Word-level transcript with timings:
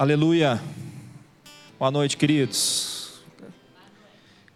Aleluia. 0.00 0.58
Boa 1.78 1.90
noite, 1.90 2.16
queridos. 2.16 3.20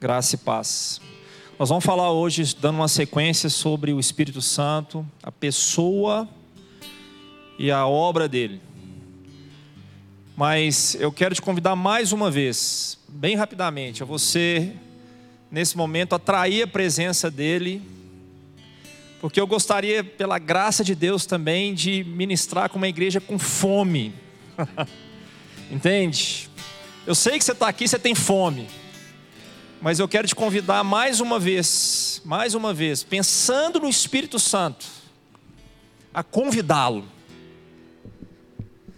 Graça 0.00 0.36
e 0.36 0.38
paz. 0.38 1.02
Nós 1.58 1.68
vamos 1.68 1.84
falar 1.84 2.10
hoje, 2.12 2.56
dando 2.58 2.76
uma 2.76 2.88
sequência 2.88 3.51
sobre 3.51 3.93
o 3.93 4.01
Espírito 4.01 4.41
Santo, 4.41 5.07
a 5.22 5.30
pessoa 5.30 6.27
e 7.59 7.71
a 7.71 7.87
obra 7.87 8.27
dele. 8.27 8.59
Mas 10.35 10.95
eu 10.95 11.12
quero 11.12 11.35
te 11.35 11.42
convidar 11.42 11.76
mais 11.76 12.11
uma 12.11 12.31
vez, 12.31 12.99
bem 13.06 13.37
rapidamente, 13.37 14.03
a 14.03 14.06
você, 14.06 14.72
nesse 15.51 15.76
momento, 15.76 16.15
atrair 16.15 16.62
a 16.62 16.66
presença 16.66 17.30
dele, 17.30 17.83
porque 19.20 19.38
eu 19.38 19.47
gostaria, 19.47 20.02
pela 20.02 20.38
graça 20.38 20.83
de 20.83 20.95
Deus 20.95 21.27
também, 21.27 21.74
de 21.74 22.02
ministrar 22.02 22.70
com 22.70 22.79
uma 22.79 22.88
igreja 22.88 23.20
com 23.20 23.38
fome. 23.38 24.15
Entende? 25.70 26.48
Eu 27.06 27.14
sei 27.14 27.38
que 27.38 27.45
você 27.45 27.52
está 27.52 27.68
aqui, 27.68 27.86
você 27.86 27.98
tem 27.98 28.14
fome. 28.14 28.68
Mas 29.80 29.98
eu 29.98 30.09
quero 30.09 30.27
te 30.27 30.34
convidar 30.34 30.82
mais 30.82 31.20
uma 31.20 31.38
vez, 31.38 32.23
mais 32.24 32.54
uma 32.54 32.73
vez, 32.73 33.02
pensando 33.02 33.80
no 33.80 33.88
Espírito 33.88 34.38
Santo, 34.38 34.87
a 36.12 36.23
convidá-lo. 36.23 37.06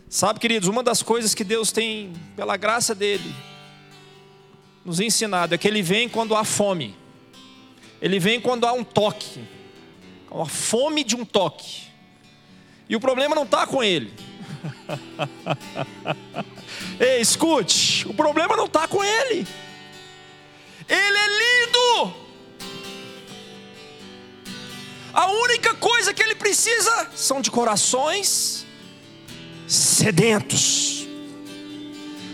Sabe, 0.08 0.38
queridos, 0.38 0.68
uma 0.68 0.84
das 0.84 1.02
coisas 1.02 1.34
que 1.34 1.42
Deus 1.42 1.72
tem, 1.72 2.12
pela 2.36 2.56
graça 2.56 2.94
dele, 2.94 3.34
nos 4.84 5.00
ensinado 5.00 5.54
é 5.54 5.58
que 5.58 5.66
Ele 5.66 5.82
vem 5.82 6.08
quando 6.08 6.36
há 6.36 6.44
fome, 6.44 6.94
Ele 8.00 8.20
vem 8.20 8.40
quando 8.40 8.64
há 8.64 8.72
um 8.72 8.84
toque, 8.84 9.40
a 10.30 10.46
fome 10.46 11.02
de 11.02 11.16
um 11.16 11.24
toque, 11.24 11.82
e 12.88 12.94
o 12.94 13.00
problema 13.00 13.34
não 13.34 13.42
está 13.42 13.66
com 13.66 13.82
Ele, 13.82 14.12
Ei, 16.98 17.20
escute, 17.20 18.08
o 18.08 18.14
problema 18.14 18.56
não 18.56 18.66
está 18.66 18.88
com 18.88 19.02
ele. 19.02 19.46
Ele 20.88 21.18
é 21.18 21.28
lindo. 21.28 22.14
A 25.12 25.30
única 25.30 25.74
coisa 25.74 26.12
que 26.12 26.22
ele 26.22 26.34
precisa 26.34 27.08
são 27.14 27.40
de 27.40 27.50
corações 27.50 28.66
sedentos. 29.66 31.06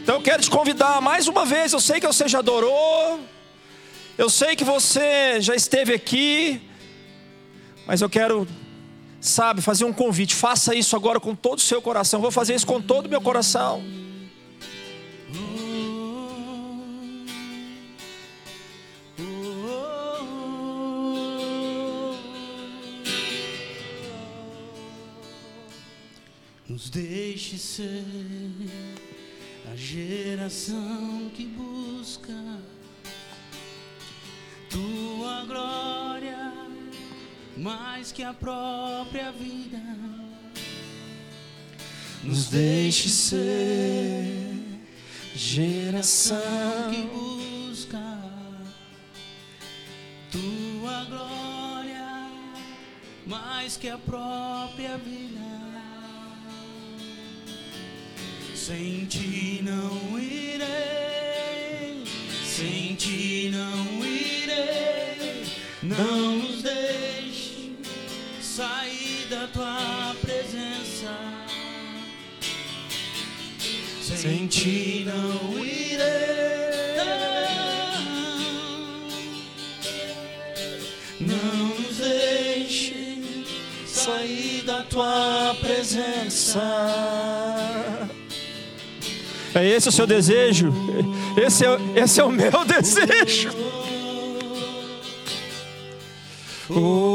Então 0.03 0.17
eu 0.17 0.23
quero 0.23 0.43
te 0.43 0.51
convidar 0.51 1.01
mais 1.01 1.29
uma 1.29 1.45
vez. 1.45 1.73
Eu 1.73 1.81
sei 1.81 2.01
que 2.01 2.07
você 2.07 2.27
já 2.27 2.41
adorou, 2.41 3.21
eu 4.19 4.29
sei 4.29 4.57
que 4.57 4.65
você 4.65 5.41
já 5.41 5.55
esteve 5.55 5.95
aqui, 5.95 6.61
mas 7.87 8.01
eu 8.01 8.11
quero 8.11 8.47
sabe, 9.23 9.63
fazer 9.63 9.85
um 9.85 9.93
convite. 9.93 10.35
Faça 10.35 10.75
isso 10.75 10.97
agora 10.97 11.21
com 11.21 11.35
todo 11.35 11.59
o 11.59 11.63
seu 11.63 11.81
coração. 11.81 12.21
Vou 12.21 12.33
fazer 12.33 12.55
isso 12.55 12.67
com 12.67 12.83
todo 12.83 13.07
o 13.07 13.09
meu 13.09 13.21
coração. 13.21 13.83
Nos 26.69 26.91
deixe 26.91 27.59
ser 27.59 28.05
a 29.71 29.77
geração 29.77 31.31
que 31.35 31.45
busca 31.45 32.33
tua 34.71 35.45
glória 35.45 36.52
mais 37.57 38.13
que 38.13 38.23
a 38.23 38.33
própria 38.33 39.33
vida. 39.33 39.81
Nos 42.23 42.49
deixe 42.49 43.09
ser 43.09 44.63
geração 45.35 46.39
que 46.91 47.03
busca 47.03 47.99
tua 50.31 51.05
glória 51.05 51.43
mais 53.27 53.77
que 53.77 53.89
a 53.89 53.99
própria 53.99 54.97
vida. 54.99 55.41
Sem 58.55 59.07
ti 59.07 59.61
não 59.65 60.19
irei, 60.21 62.05
sem 62.47 62.95
ti 62.95 63.51
não 63.53 64.05
irei, 64.05 65.45
não 65.83 66.42
sair 68.57 69.27
da 69.31 69.47
tua 69.47 70.15
presença. 70.21 71.11
Sem 74.03 74.47
ti 74.47 75.07
não 75.07 75.65
irei. 75.65 76.93
Não 81.19 81.69
nos 81.81 81.97
deixe 81.97 83.45
sair 83.87 84.63
da 84.67 84.83
tua 84.83 85.57
presença. 85.59 86.61
É 89.55 89.67
esse 89.67 89.89
o 89.89 89.93
seu 89.93 90.07
desejo? 90.07 90.75
Esse 91.43 91.65
é, 91.65 91.79
esse 91.97 92.21
é 92.21 92.25
o 92.25 92.31
meu 92.31 92.65
desejo. 92.69 93.51
Oh, 96.75 97.12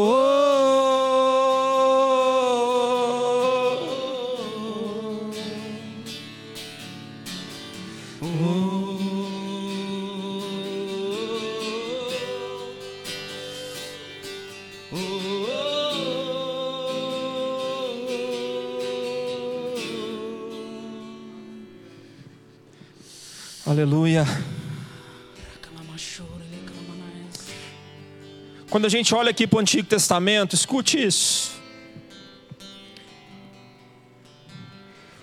Aleluia. 23.78 24.26
Quando 28.72 28.86
a 28.86 28.90
gente 28.90 29.14
olha 29.14 29.30
aqui 29.30 29.46
para 29.46 29.58
o 29.58 29.60
Antigo 29.60 29.88
Testamento, 29.88 30.56
escute 30.56 30.98
isso. 30.98 31.52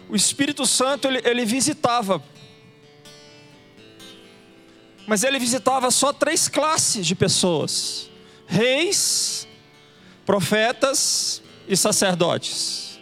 O 0.08 0.14
Espírito 0.14 0.64
Santo 0.66 1.08
ele, 1.08 1.20
ele 1.24 1.44
visitava, 1.44 2.22
mas 5.04 5.24
ele 5.24 5.40
visitava 5.40 5.90
só 5.90 6.12
três 6.12 6.46
classes 6.46 7.04
de 7.04 7.16
pessoas: 7.16 8.08
reis, 8.46 9.48
profetas 10.24 11.42
e 11.66 11.76
sacerdotes. 11.76 12.93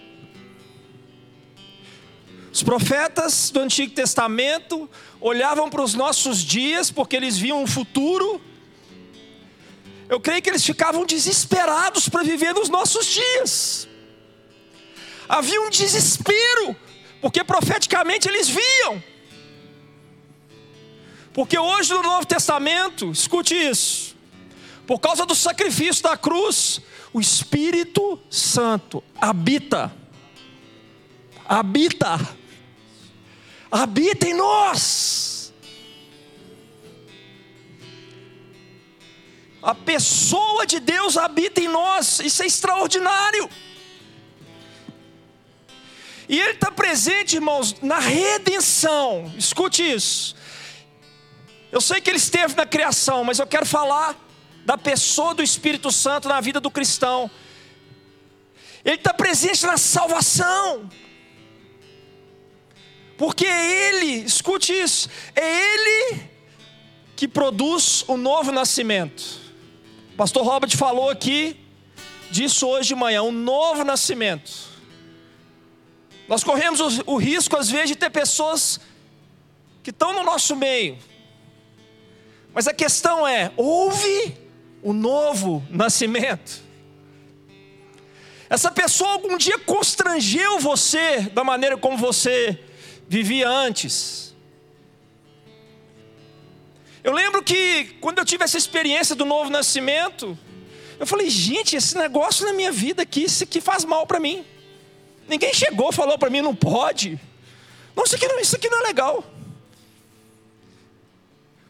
Os 2.52 2.62
profetas 2.62 3.48
do 3.48 3.60
Antigo 3.60 3.94
Testamento 3.94 4.88
olhavam 5.18 5.70
para 5.70 5.82
os 5.82 5.94
nossos 5.94 6.44
dias 6.44 6.90
porque 6.90 7.16
eles 7.16 7.38
viam 7.38 7.62
um 7.62 7.66
futuro. 7.66 8.38
Eu 10.06 10.20
creio 10.20 10.42
que 10.42 10.50
eles 10.50 10.62
ficavam 10.62 11.06
desesperados 11.06 12.10
para 12.10 12.22
viver 12.22 12.52
nos 12.52 12.68
nossos 12.68 13.06
dias. 13.06 13.88
Havia 15.26 15.62
um 15.62 15.70
desespero, 15.70 16.76
porque 17.22 17.42
profeticamente 17.42 18.28
eles 18.28 18.48
viam. 18.48 19.02
Porque 21.32 21.58
hoje 21.58 21.94
no 21.94 22.02
Novo 22.02 22.26
Testamento, 22.26 23.10
escute 23.10 23.54
isso, 23.54 24.14
por 24.86 24.98
causa 24.98 25.24
do 25.24 25.34
sacrifício 25.34 26.02
da 26.02 26.18
cruz, 26.18 26.82
o 27.14 27.20
Espírito 27.20 28.20
Santo 28.28 29.02
habita, 29.18 29.90
habita 31.48 32.41
habita 33.72 34.28
em 34.28 34.34
nós. 34.34 35.54
A 39.62 39.74
pessoa 39.74 40.66
de 40.66 40.78
Deus 40.78 41.16
habita 41.16 41.60
em 41.60 41.68
nós, 41.68 42.20
isso 42.20 42.42
é 42.42 42.46
extraordinário. 42.46 43.48
E 46.28 46.38
Ele 46.38 46.52
está 46.52 46.70
presente, 46.70 47.36
irmãos, 47.36 47.76
na 47.80 47.98
redenção. 47.98 49.32
Escute 49.38 49.82
isso. 49.82 50.36
Eu 51.70 51.80
sei 51.80 52.00
que 52.00 52.10
Ele 52.10 52.18
esteve 52.18 52.54
na 52.54 52.66
criação, 52.66 53.24
mas 53.24 53.38
eu 53.38 53.46
quero 53.46 53.64
falar 53.64 54.16
da 54.64 54.76
pessoa 54.76 55.34
do 55.34 55.42
Espírito 55.42 55.90
Santo 55.90 56.28
na 56.28 56.40
vida 56.40 56.60
do 56.60 56.70
cristão. 56.70 57.30
Ele 58.84 58.96
está 58.96 59.14
presente 59.14 59.64
na 59.64 59.76
salvação. 59.76 60.90
Porque 63.22 63.46
é 63.46 63.88
Ele, 63.88 64.24
escute 64.24 64.72
isso, 64.72 65.08
é 65.36 65.74
Ele 65.74 66.28
que 67.14 67.28
produz 67.28 68.04
o 68.08 68.16
novo 68.16 68.50
nascimento. 68.50 69.22
O 70.12 70.16
pastor 70.16 70.44
Robert 70.44 70.76
falou 70.76 71.08
aqui 71.08 71.56
disso 72.32 72.66
hoje 72.66 72.88
de 72.88 72.94
manhã, 72.96 73.22
um 73.22 73.30
novo 73.30 73.84
nascimento. 73.84 74.50
Nós 76.26 76.42
corremos 76.42 76.80
o, 76.80 77.12
o 77.12 77.16
risco, 77.16 77.56
às 77.56 77.70
vezes, 77.70 77.90
de 77.90 77.94
ter 77.94 78.10
pessoas 78.10 78.80
que 79.84 79.90
estão 79.90 80.12
no 80.12 80.24
nosso 80.24 80.56
meio. 80.56 80.98
Mas 82.52 82.66
a 82.66 82.74
questão 82.74 83.24
é: 83.24 83.52
houve 83.56 84.36
o 84.82 84.92
novo 84.92 85.64
nascimento? 85.70 86.60
Essa 88.50 88.72
pessoa 88.72 89.12
algum 89.12 89.36
dia 89.36 89.60
constrangeu 89.60 90.58
você 90.58 91.20
da 91.32 91.44
maneira 91.44 91.76
como 91.76 91.96
você 91.96 92.58
vivia 93.12 93.46
antes? 93.46 94.34
Eu 97.04 97.12
lembro 97.12 97.42
que 97.42 97.98
quando 98.00 98.18
eu 98.18 98.24
tive 98.24 98.42
essa 98.42 98.56
experiência 98.56 99.14
do 99.14 99.26
novo 99.26 99.50
nascimento, 99.50 100.38
eu 100.98 101.06
falei, 101.06 101.28
gente, 101.28 101.76
esse 101.76 101.94
negócio 101.94 102.46
na 102.46 102.54
minha 102.54 102.72
vida 102.72 103.02
aqui, 103.02 103.24
isso 103.24 103.44
aqui 103.44 103.60
faz 103.60 103.84
mal 103.84 104.06
para 104.06 104.18
mim. 104.18 104.46
Ninguém 105.28 105.52
chegou 105.52 105.92
falou 105.92 106.16
para 106.16 106.30
mim, 106.30 106.40
não 106.40 106.54
pode. 106.54 107.20
Não, 107.94 108.02
isso 108.04 108.14
aqui 108.14 108.26
não, 108.26 108.40
isso 108.40 108.56
aqui 108.56 108.70
não 108.70 108.78
é 108.78 108.86
legal. 108.86 109.22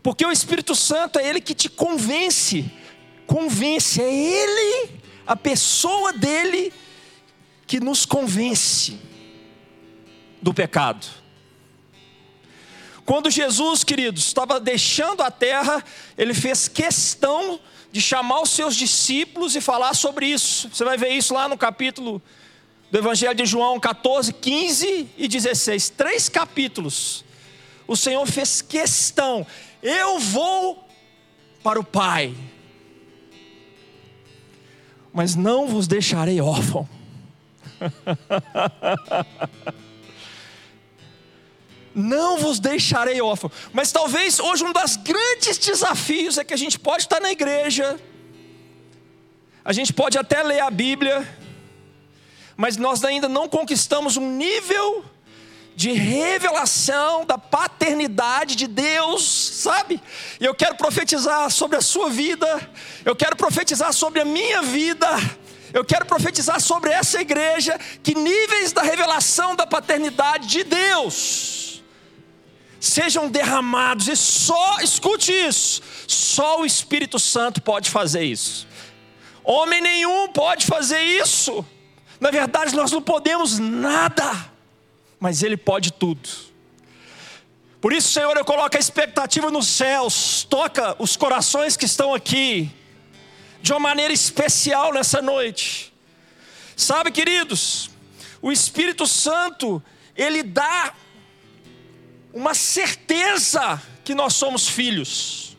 Porque 0.01 0.25
o 0.25 0.31
Espírito 0.31 0.77
Santo 0.77 1.19
é 1.19 1.29
Ele 1.29 1.41
que 1.41 1.55
te 1.57 1.69
convence. 1.69 2.71
Convence, 3.27 4.01
é 4.01 4.15
Ele, 4.15 4.91
a 5.27 5.35
pessoa 5.35 6.13
dele, 6.13 6.73
que 7.67 7.81
nos 7.81 8.07
convence 8.07 8.97
do 10.41 10.55
pecado. 10.55 11.22
Quando 13.05 13.31
Jesus, 13.31 13.83
queridos, 13.83 14.27
estava 14.27 14.61
deixando 14.61 15.23
a 15.23 15.31
terra, 15.31 15.85
ele 16.17 16.35
fez 16.35 16.69
questão 16.69 17.59
de 17.91 18.01
chamar 18.01 18.41
os 18.41 18.51
seus 18.51 18.77
discípulos 18.77 19.57
e 19.57 19.61
falar 19.61 19.95
sobre 19.95 20.27
isso. 20.27 20.71
Você 20.73 20.85
vai 20.85 20.97
ver 20.97 21.11
isso 21.11 21.35
lá 21.35 21.49
no 21.49 21.59
capítulo 21.59 22.23
do 22.91 22.99
Evangelho 22.99 23.35
de 23.35 23.45
João 23.45 23.81
14, 23.81 24.33
15 24.33 25.09
e 25.17 25.29
16. 25.29 25.91
Três 25.91 26.29
capítulos. 26.29 27.25
O 27.87 27.97
Senhor 27.97 28.25
fez 28.27 28.63
questão. 28.63 29.47
Eu 29.83 30.19
vou 30.19 30.87
para 31.63 31.81
o 31.81 31.85
Pai, 31.85 32.35
mas 35.13 35.35
não 35.35 35.67
vos 35.67 35.87
deixarei 35.87 36.41
órfão. 36.41 36.89
não 41.95 42.39
vos 42.39 42.59
deixarei 42.59 43.21
órfão. 43.21 43.51
Mas 43.73 43.93
talvez 43.93 44.39
hoje 44.41 44.65
um 44.65 44.73
dos 44.73 44.97
grandes 44.97 45.59
desafios 45.59 46.39
é 46.39 46.45
que 46.45 46.55
a 46.55 46.59
gente 46.59 46.79
pode 46.79 47.03
estar 47.03 47.21
na 47.21 47.31
igreja, 47.31 47.99
a 49.65 49.73
gente 49.73 49.93
pode 49.93 50.19
até 50.19 50.43
ler 50.43 50.61
a 50.61 50.71
Bíblia, 50.71 51.27
mas 52.57 52.77
nós 52.77 53.05
ainda 53.05 53.29
não 53.29 53.49
conquistamos 53.49 54.17
um 54.17 54.37
nível 54.37 55.05
de 55.75 55.93
revelação 55.93 57.25
da 57.25 57.39
paternidade 57.39 58.57
de 58.57 58.67
Deus, 58.67 59.25
sabe? 59.25 60.01
E 60.39 60.45
eu 60.45 60.55
quero 60.55 60.77
profetizar 60.77 61.51
sobre 61.51 61.77
a 61.77 61.81
sua 61.81 62.11
vida, 62.11 62.71
eu 63.05 63.17
quero 63.17 63.37
profetizar 63.37 63.93
sobre 63.93 64.21
a 64.21 64.25
minha 64.25 64.63
vida, 64.63 65.09
eu 65.73 65.85
quero 65.85 66.05
profetizar 66.05 66.61
sobre 66.61 66.91
essa 66.91 67.21
igreja 67.21 67.79
que 68.03 68.15
níveis 68.15 68.73
da 68.73 68.83
revelação 68.83 69.57
da 69.57 69.67
paternidade 69.67 70.47
de 70.47 70.65
Deus 70.65 71.72
sejam 72.83 73.31
derramados, 73.31 74.09
e 74.09 74.17
só, 74.17 74.81
escute 74.81 75.33
isso, 75.33 75.81
só 76.09 76.61
o 76.61 76.67
Espírito 76.67 77.17
Santo 77.17 77.63
pode 77.63 77.89
fazer 77.89 78.25
isso. 78.25 78.67
Homem 79.45 79.81
nenhum 79.81 80.33
pode 80.33 80.67
fazer 80.67 81.01
isso. 81.01 81.65
Na 82.21 82.33
verdade, 82.33 82.75
nós 82.75 82.91
não 82.91 83.01
podemos 83.01 83.61
nada, 83.61 84.51
mas 85.21 85.45
Ele 85.45 85.57
pode 85.57 85.93
tudo. 85.93 86.29
Por 87.81 87.93
isso, 87.93 88.13
Senhor, 88.13 88.37
eu 88.37 88.45
coloco 88.45 88.77
a 88.77 88.81
expectativa 88.81 89.49
nos 89.49 89.69
céus, 89.69 90.45
toca 90.51 90.97
os 90.99 91.17
corações 91.17 91.77
que 91.77 91.85
estão 91.85 92.13
aqui, 92.13 92.69
de 93.63 93.73
uma 93.73 93.79
maneira 93.79 94.13
especial 94.13 94.93
nessa 94.93 95.23
noite. 95.23 95.93
Sabe, 96.77 97.13
queridos, 97.13 97.91
o 98.41 98.51
Espírito 98.51 99.07
Santo, 99.07 99.81
ele 100.17 100.43
dá 100.43 100.93
uma 102.33 102.55
certeza 102.55 103.81
que 104.05 104.15
nós 104.15 104.35
somos 104.35 104.69
filhos. 104.69 105.57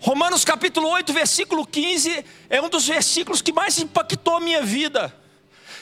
Romanos 0.00 0.44
capítulo 0.44 0.88
8, 0.88 1.12
versículo 1.12 1.66
15, 1.66 2.24
é 2.50 2.60
um 2.60 2.68
dos 2.68 2.86
versículos 2.86 3.40
que 3.40 3.52
mais 3.52 3.78
impactou 3.78 4.36
a 4.36 4.40
minha 4.40 4.62
vida. 4.62 5.14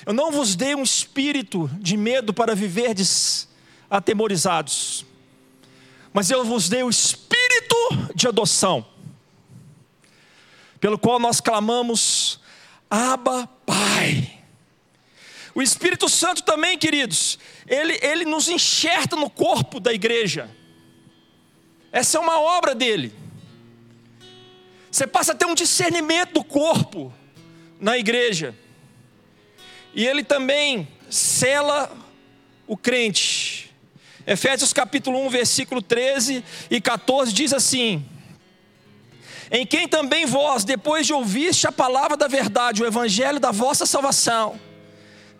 Eu 0.07 0.13
não 0.13 0.31
vos 0.31 0.55
dei 0.55 0.75
um 0.75 0.83
espírito 0.83 1.71
de 1.75 1.97
medo 1.97 2.33
para 2.33 2.55
viverdes 2.55 3.49
atemorizados, 3.91 5.05
mas 6.13 6.31
eu 6.31 6.45
vos 6.45 6.69
dei 6.69 6.83
o 6.83 6.91
espírito 6.91 7.77
de 8.15 8.29
adoção, 8.29 8.87
pelo 10.81 10.99
qual 10.99 11.19
nós 11.19 11.41
clamamos, 11.41 12.41
Abba, 12.89 13.49
Pai. 13.67 14.42
O 15.55 15.61
Espírito 15.61 16.09
Santo 16.09 16.43
também, 16.43 16.79
queridos, 16.79 17.39
ele, 17.67 17.99
ele 18.03 18.25
nos 18.25 18.49
enxerta 18.49 19.17
no 19.17 19.29
corpo 19.29 19.79
da 19.79 19.93
igreja. 19.93 20.51
Essa 21.91 22.17
é 22.17 22.21
uma 22.21 22.41
obra 22.41 22.75
dele. 22.75 23.13
Você 24.91 25.07
passa 25.07 25.33
a 25.33 25.35
ter 25.35 25.47
um 25.47 25.55
discernimento 25.55 26.35
do 26.35 26.45
corpo 26.45 27.13
na 27.79 27.99
igreja. 27.99 28.55
E 29.95 30.07
ele 30.07 30.25
também 30.25 30.89
cela 31.11 31.91
o 32.67 32.77
crente. 32.77 33.71
Efésios 34.27 34.73
capítulo 34.73 35.19
1, 35.27 35.29
versículo 35.29 35.83
13 35.83 36.45
e 36.71 36.81
14 36.81 37.33
diz 37.33 37.53
assim: 37.53 38.07
Em 39.51 39.67
quem 39.67 39.87
também 39.87 40.25
vós, 40.25 40.65
depois 40.65 41.07
de 41.07 41.13
ouviste 41.13 41.67
a 41.67 41.73
palavra 41.73 42.17
da 42.17 42.29
verdade, 42.29 42.83
o 42.83 42.87
evangelho 42.87 43.41
da 43.41 43.51
vossa 43.51 43.85
salvação, 43.85 44.59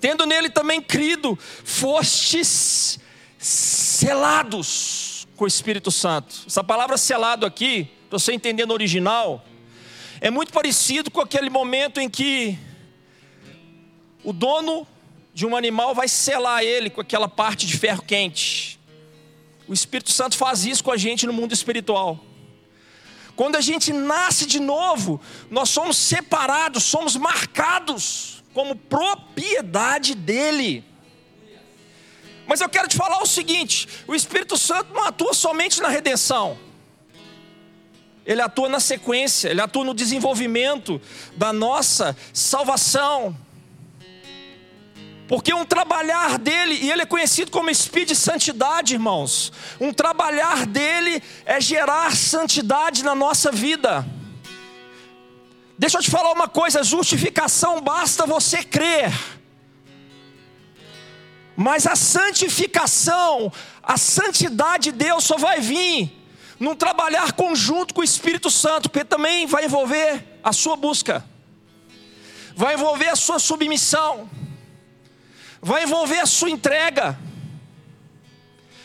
tendo 0.03 0.27
nele 0.27 0.51
também 0.51 0.83
crido, 0.83 1.39
fostes 1.65 2.99
selados 3.39 5.29
com 5.37 5.45
o 5.45 5.47
Espírito 5.47 5.93
Santo. 5.93 6.35
Essa 6.45 6.65
palavra 6.65 6.99
selado 6.99 7.47
aqui, 7.47 7.89
para 8.11 8.19
você 8.19 8.33
entender 8.33 8.67
no 8.67 8.75
original, 8.75 9.45
é 10.21 10.29
muito 10.29 10.53
parecido 10.53 11.09
com 11.09 11.21
aquele 11.21 11.49
momento 11.49 12.01
em 12.01 12.11
que 12.11 12.59
o 14.25 14.33
dono 14.33 14.85
de 15.33 15.47
um 15.47 15.55
animal 15.55 15.95
vai 15.95 16.09
selar 16.09 16.65
ele 16.65 16.91
com 16.91 17.01
aquela 17.01 17.29
parte 17.29 17.65
de 17.65 17.79
ferro 17.79 18.03
quente. 18.03 18.81
O 19.69 19.73
Espírito 19.73 20.11
Santo 20.11 20.37
faz 20.37 20.67
isso 20.67 20.83
com 20.83 20.91
a 20.91 20.97
gente 20.97 21.29
no 21.29 21.33
mundo 21.33 21.53
espiritual. 21.53 22.19
Quando 23.37 23.55
a 23.55 23.61
gente 23.61 23.93
nasce 23.93 24.47
de 24.47 24.59
novo, 24.59 25.21
nós 25.49 25.69
somos 25.71 25.97
separados, 25.97 26.83
somos 26.83 27.15
marcados 27.17 28.42
como 28.53 28.77
propriedade 28.77 30.15
dele. 30.15 30.85
Mas 32.47 32.61
eu 32.61 32.69
quero 32.69 32.89
te 32.89 32.97
falar 32.97 33.23
o 33.23 33.27
seguinte: 33.27 33.89
o 34.07 34.15
Espírito 34.15 34.57
Santo 34.57 34.93
não 34.93 35.05
atua 35.05 35.35
somente 35.35 35.81
na 35.81 35.89
redenção, 35.89 36.59
ele 38.27 38.41
atua 38.41 38.69
na 38.69 38.81
sequência, 38.81 39.49
ele 39.49 39.61
atua 39.61 39.85
no 39.85 39.95
desenvolvimento 39.95 41.01
da 41.37 41.53
nossa 41.53 42.17
salvação. 42.33 43.37
Porque 45.29 45.55
um 45.55 45.65
trabalhar 45.65 46.37
dele, 46.37 46.75
e 46.75 46.91
ele 46.91 47.03
é 47.03 47.07
conhecido 47.07 47.51
como 47.51 47.71
Espírito 47.71 48.09
de 48.09 48.17
Santidade, 48.17 48.93
irmãos. 48.93 49.51
Um 49.81 49.91
trabalhar 49.91 50.67
dele 50.67 51.23
é 51.47 51.59
gerar 51.59 52.15
santidade 52.15 53.03
na 53.03 53.15
nossa 53.15 53.51
vida. 53.51 54.07
Deixa 55.83 55.99
eu 55.99 56.03
te 56.03 56.13
falar 56.13 56.31
uma 56.31 56.47
coisa: 56.47 56.85
justificação 56.85 57.81
basta 57.81 58.25
você 58.25 58.63
crer. 58.63 59.13
Mas 61.57 61.89
a 61.89 61.97
santificação, 61.97 63.53
a 63.83 63.97
santidade 63.97 64.93
de 64.93 64.93
Deus 64.93 65.25
só 65.25 65.37
vai 65.37 65.61
vir 65.61 66.25
num 66.61 66.77
trabalhar 66.77 67.33
conjunto 67.33 67.95
com 67.95 68.01
o 68.01 68.05
Espírito 68.05 68.49
Santo, 68.49 68.89
porque 68.89 69.05
também 69.05 69.45
vai 69.45 69.65
envolver 69.65 70.39
a 70.45 70.53
sua 70.53 70.77
busca, 70.77 71.25
vai 72.55 72.75
envolver 72.75 73.09
a 73.09 73.17
sua 73.17 73.41
submissão, 73.41 74.31
vai 75.61 75.83
envolver 75.83 76.21
a 76.21 76.27
sua 76.27 76.49
entrega. 76.49 77.19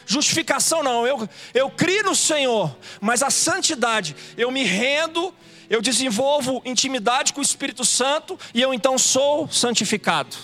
Justificação 0.08 0.82
não, 0.82 1.06
eu, 1.06 1.30
eu 1.54 1.70
crio 1.70 2.06
no 2.06 2.16
Senhor, 2.16 2.76
mas 3.00 3.22
a 3.22 3.30
santidade, 3.30 4.16
eu 4.36 4.50
me 4.50 4.64
rendo 4.64 5.32
eu 5.70 5.82
desenvolvo 5.82 6.62
intimidade 6.64 7.34
com 7.34 7.40
o 7.40 7.44
Espírito 7.44 7.84
Santo 7.84 8.40
e 8.54 8.62
eu 8.62 8.74
então 8.74 8.98
sou 8.98 9.50
santificado. 9.50 10.36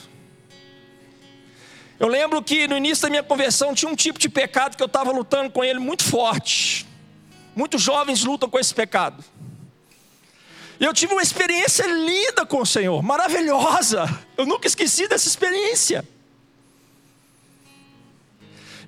Eu 1.99 2.07
lembro 2.07 2.43
que 2.43 2.67
no 2.67 2.75
início 2.75 3.03
da 3.03 3.09
minha 3.09 3.23
conversão 3.23 3.73
tinha 3.73 3.89
um 3.89 3.95
tipo 3.95 4.19
de 4.19 4.27
pecado 4.27 4.75
que 4.75 4.83
eu 4.83 4.87
estava 4.87 5.11
lutando 5.11 5.49
com 5.49 5.63
ele 5.63 5.79
muito 5.79 6.03
forte. 6.03 6.85
Muitos 7.55 7.81
jovens 7.81 8.23
lutam 8.23 8.49
com 8.49 8.59
esse 8.59 8.73
pecado. 8.73 9.23
E 10.79 10.83
eu 10.83 10.93
tive 10.93 11.13
uma 11.13 11.21
experiência 11.21 11.85
linda 11.85 12.45
com 12.45 12.61
o 12.61 12.65
Senhor, 12.65 13.01
maravilhosa. 13.01 14.05
Eu 14.35 14.45
nunca 14.45 14.67
esqueci 14.67 15.07
dessa 15.07 15.27
experiência. 15.27 16.05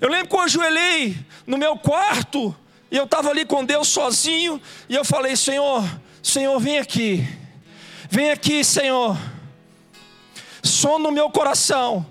Eu 0.00 0.10
lembro 0.10 0.28
que 0.28 0.34
eu 0.34 0.40
ajoelhei 0.40 1.16
no 1.46 1.56
meu 1.56 1.76
quarto 1.76 2.54
e 2.90 2.96
eu 2.96 3.04
estava 3.04 3.30
ali 3.30 3.44
com 3.44 3.64
Deus 3.64 3.88
sozinho 3.88 4.60
e 4.88 4.94
eu 4.94 5.04
falei: 5.04 5.36
Senhor, 5.36 5.82
Senhor, 6.22 6.58
vem 6.58 6.78
aqui, 6.78 7.26
vem 8.10 8.30
aqui, 8.30 8.62
Senhor, 8.62 9.16
som 10.62 10.98
no 10.98 11.10
meu 11.10 11.30
coração. 11.30 12.06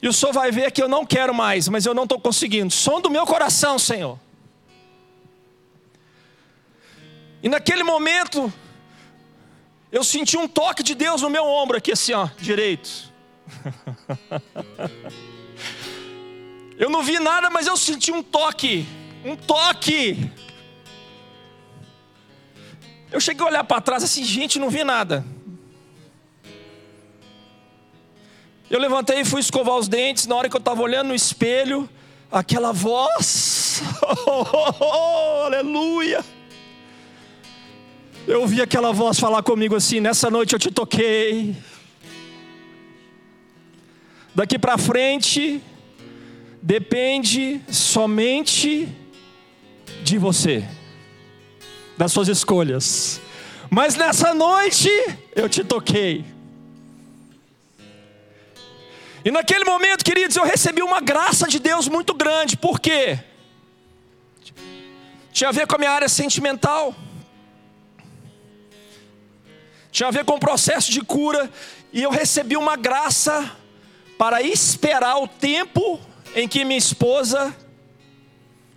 E 0.00 0.08
o 0.08 0.12
Senhor 0.12 0.32
vai 0.32 0.50
ver 0.50 0.70
que 0.70 0.82
eu 0.82 0.88
não 0.88 1.06
quero 1.06 1.34
mais, 1.34 1.66
mas 1.66 1.86
eu 1.86 1.94
não 1.94 2.02
estou 2.02 2.20
conseguindo. 2.20 2.72
Som 2.72 3.00
do 3.00 3.10
meu 3.10 3.24
coração, 3.24 3.78
Senhor. 3.78 4.18
E 7.42 7.48
naquele 7.48 7.82
momento, 7.82 8.52
eu 9.90 10.04
senti 10.04 10.36
um 10.36 10.46
toque 10.46 10.82
de 10.82 10.94
Deus 10.94 11.22
no 11.22 11.30
meu 11.30 11.44
ombro 11.44 11.78
aqui, 11.78 11.92
assim, 11.92 12.12
ó, 12.12 12.28
direito. 12.38 13.12
eu 16.76 16.90
não 16.90 17.02
vi 17.02 17.18
nada, 17.18 17.48
mas 17.50 17.66
eu 17.66 17.76
senti 17.76 18.10
um 18.10 18.22
toque, 18.22 18.86
um 19.24 19.36
toque. 19.36 20.30
Eu 23.12 23.20
cheguei 23.20 23.44
a 23.44 23.48
olhar 23.48 23.64
para 23.64 23.80
trás 23.80 24.02
assim, 24.02 24.24
gente, 24.24 24.58
não 24.58 24.68
vi 24.70 24.82
nada. 24.82 25.24
Eu 28.68 28.80
levantei 28.80 29.20
e 29.20 29.24
fui 29.24 29.40
escovar 29.40 29.76
os 29.76 29.86
dentes. 29.86 30.26
Na 30.26 30.34
hora 30.34 30.48
que 30.48 30.56
eu 30.56 30.58
estava 30.58 30.82
olhando 30.82 31.08
no 31.08 31.14
espelho, 31.14 31.88
aquela 32.30 32.72
voz, 32.72 33.80
oh, 34.26 34.46
oh, 34.52 34.74
oh, 34.80 35.44
aleluia. 35.44 36.24
Eu 38.26 38.40
ouvi 38.40 38.60
aquela 38.60 38.92
voz 38.92 39.20
falar 39.20 39.42
comigo 39.42 39.76
assim: 39.76 40.00
nessa 40.00 40.28
noite 40.28 40.54
eu 40.54 40.58
te 40.58 40.70
toquei. 40.70 41.54
Daqui 44.34 44.58
para 44.58 44.76
frente, 44.76 45.62
depende 46.64 47.60
somente 47.70 48.88
de 50.02 50.16
você, 50.16 50.66
das 51.98 52.10
suas 52.10 52.26
escolhas. 52.26 53.20
Mas 53.68 53.96
nessa 53.96 54.32
noite 54.32 54.88
eu 55.36 55.46
te 55.46 55.62
toquei. 55.62 56.24
E 59.22 59.30
naquele 59.30 59.64
momento, 59.64 60.02
queridos, 60.02 60.36
eu 60.36 60.44
recebi 60.44 60.82
uma 60.82 61.02
graça 61.02 61.46
de 61.46 61.58
Deus 61.58 61.86
muito 61.86 62.14
grande, 62.14 62.56
por 62.56 62.80
quê? 62.80 63.18
Tinha 65.34 65.50
a 65.50 65.52
ver 65.52 65.66
com 65.66 65.74
a 65.76 65.78
minha 65.78 65.90
área 65.90 66.08
sentimental 66.08 66.94
tinha 69.90 70.08
a 70.08 70.10
ver 70.10 70.24
com 70.24 70.34
o 70.34 70.40
processo 70.40 70.90
de 70.90 71.00
cura, 71.02 71.48
e 71.92 72.02
eu 72.02 72.10
recebi 72.10 72.56
uma 72.56 72.74
graça 72.74 73.48
para 74.18 74.42
esperar 74.42 75.18
o 75.18 75.28
tempo 75.28 76.00
em 76.34 76.48
que 76.48 76.64
minha 76.64 76.78
esposa, 76.78 77.54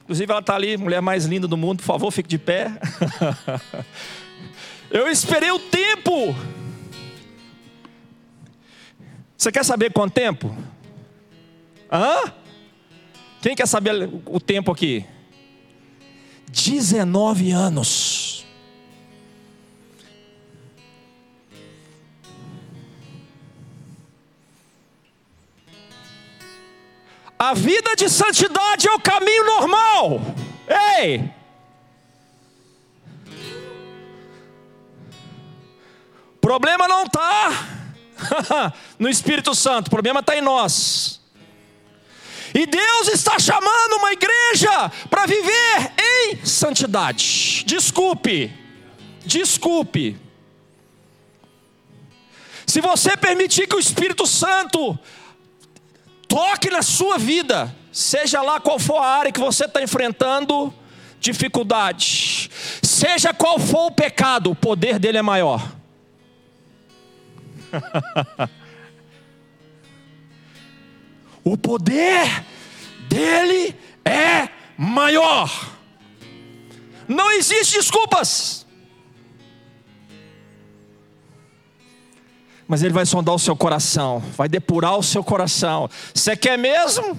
inclusive 0.03 0.31
ela 0.31 0.39
está 0.39 0.55
ali, 0.55 0.77
mulher 0.77 1.01
mais 1.01 1.25
linda 1.25 1.47
do 1.47 1.57
mundo, 1.57 1.79
por 1.79 1.85
favor, 1.85 2.11
fique 2.11 2.29
de 2.29 2.37
pé. 2.37 2.71
eu 4.91 5.07
esperei 5.07 5.51
o 5.51 5.59
tempo. 5.59 6.35
Você 9.35 9.51
quer 9.51 9.63
saber 9.63 9.91
quanto 9.91 10.13
tempo? 10.13 10.55
Hã? 11.91 12.31
Quem 13.41 13.55
quer 13.55 13.67
saber 13.67 14.09
o 14.25 14.39
tempo 14.39 14.71
aqui? 14.71 15.05
19 16.51 17.51
anos. 17.51 18.36
A 27.39 27.53
vida 27.53 27.95
de 27.95 28.09
santidade 28.09 28.87
é 28.87 28.91
o 28.93 28.99
caminho 28.99 29.45
normal. 29.45 30.21
Ei! 30.67 31.31
Problema 36.41 36.87
não 36.87 37.03
está 37.03 37.67
no 38.97 39.09
Espírito 39.09 39.53
Santo, 39.53 39.87
o 39.87 39.91
problema 39.91 40.21
está 40.21 40.35
em 40.35 40.41
nós. 40.41 41.21
E 42.53 42.65
Deus 42.65 43.09
está 43.09 43.37
chamando 43.37 43.97
uma 43.97 44.13
igreja 44.13 44.89
para 45.09 45.25
viver 45.25 45.93
em 45.99 46.45
santidade. 46.45 47.63
Desculpe, 47.65 48.51
desculpe. 49.25 50.17
Se 52.65 52.81
você 52.81 53.15
permitir 53.15 53.67
que 53.67 53.75
o 53.75 53.79
Espírito 53.79 54.25
Santo 54.25 54.97
toque 56.27 56.69
na 56.69 56.81
sua 56.81 57.17
vida, 57.17 57.73
seja 57.91 58.41
lá 58.41 58.59
qual 58.59 58.77
for 58.77 58.97
a 58.97 59.05
área 59.05 59.31
que 59.31 59.39
você 59.39 59.65
está 59.65 59.81
enfrentando 59.81 60.73
dificuldade, 61.19 62.49
seja 62.83 63.33
qual 63.33 63.57
for 63.59 63.87
o 63.87 63.91
pecado, 63.91 64.51
o 64.51 64.55
poder 64.55 64.99
dele 64.99 65.17
é 65.17 65.21
maior. 65.21 65.75
o 71.43 71.57
poder 71.57 72.45
dele 73.09 73.75
é 74.05 74.49
maior. 74.77 75.49
Não 77.07 77.31
existe 77.31 77.77
desculpas. 77.77 78.66
Mas 82.67 82.83
Ele 82.83 82.93
vai 82.93 83.05
sondar 83.05 83.33
o 83.33 83.39
seu 83.39 83.55
coração, 83.55 84.19
vai 84.35 84.49
depurar 84.49 84.97
o 84.97 85.03
seu 85.03 85.23
coração. 85.23 85.89
Você 86.13 86.35
quer 86.35 86.57
mesmo? 86.57 87.17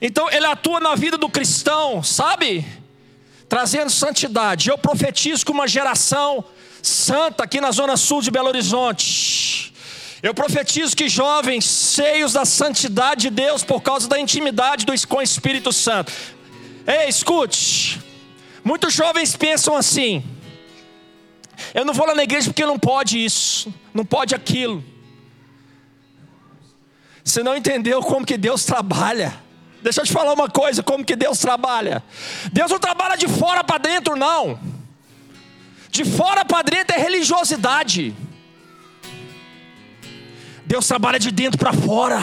Então 0.00 0.30
Ele 0.30 0.46
atua 0.46 0.78
na 0.80 0.94
vida 0.94 1.16
do 1.16 1.28
cristão, 1.28 2.02
sabe? 2.02 2.64
Trazendo 3.48 3.90
santidade. 3.90 4.68
Eu 4.68 4.76
profetizo 4.76 5.46
com 5.46 5.52
uma 5.52 5.66
geração 5.66 6.44
santa 6.82 7.44
aqui 7.44 7.60
na 7.60 7.70
zona 7.72 7.96
sul 7.96 8.20
de 8.20 8.30
Belo 8.30 8.48
Horizonte. 8.48 9.72
Eu 10.22 10.34
profetizo 10.34 10.96
que 10.96 11.08
jovens 11.08 11.94
cheios 11.94 12.32
da 12.32 12.44
santidade 12.44 13.22
de 13.22 13.30
Deus 13.30 13.62
por 13.62 13.80
causa 13.80 14.08
da 14.08 14.18
intimidade 14.18 14.84
com 15.06 15.16
o 15.16 15.22
Espírito 15.22 15.72
Santo. 15.72 16.12
Ei, 16.86 17.08
escute. 17.08 18.00
Muitos 18.64 18.92
jovens 18.92 19.36
pensam 19.36 19.76
assim: 19.76 20.22
eu 21.74 21.84
não 21.84 21.92
vou 21.94 22.06
lá 22.06 22.14
na 22.14 22.22
igreja 22.22 22.50
porque 22.50 22.64
não 22.64 22.78
pode 22.78 23.22
isso, 23.24 23.72
não 23.92 24.04
pode 24.04 24.34
aquilo. 24.34 24.84
Você 27.24 27.42
não 27.42 27.56
entendeu 27.56 28.00
como 28.00 28.24
que 28.24 28.38
Deus 28.38 28.64
trabalha. 28.64 29.34
Deixa 29.82 30.00
eu 30.00 30.06
te 30.06 30.12
falar 30.12 30.32
uma 30.32 30.48
coisa, 30.48 30.82
como 30.82 31.04
que 31.04 31.14
Deus 31.14 31.38
trabalha. 31.38 32.02
Deus 32.52 32.70
não 32.70 32.78
trabalha 32.78 33.16
de 33.16 33.28
fora 33.28 33.62
para 33.62 33.78
dentro, 33.78 34.16
não. 34.16 34.58
De 35.90 36.04
fora 36.04 36.44
para 36.44 36.62
dentro 36.62 36.96
é 36.96 36.98
religiosidade. 36.98 38.14
Deus 40.64 40.86
trabalha 40.86 41.18
de 41.18 41.30
dentro 41.30 41.58
para 41.58 41.72
fora. 41.72 42.20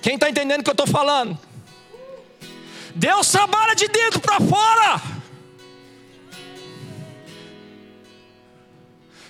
Quem 0.00 0.14
está 0.14 0.28
entendendo 0.28 0.60
o 0.60 0.64
que 0.64 0.70
eu 0.70 0.72
estou 0.72 0.86
falando? 0.86 1.38
Deus 2.94 3.30
trabalha 3.30 3.74
de 3.74 3.88
dentro 3.88 4.20
para 4.20 4.40
fora. 4.40 5.21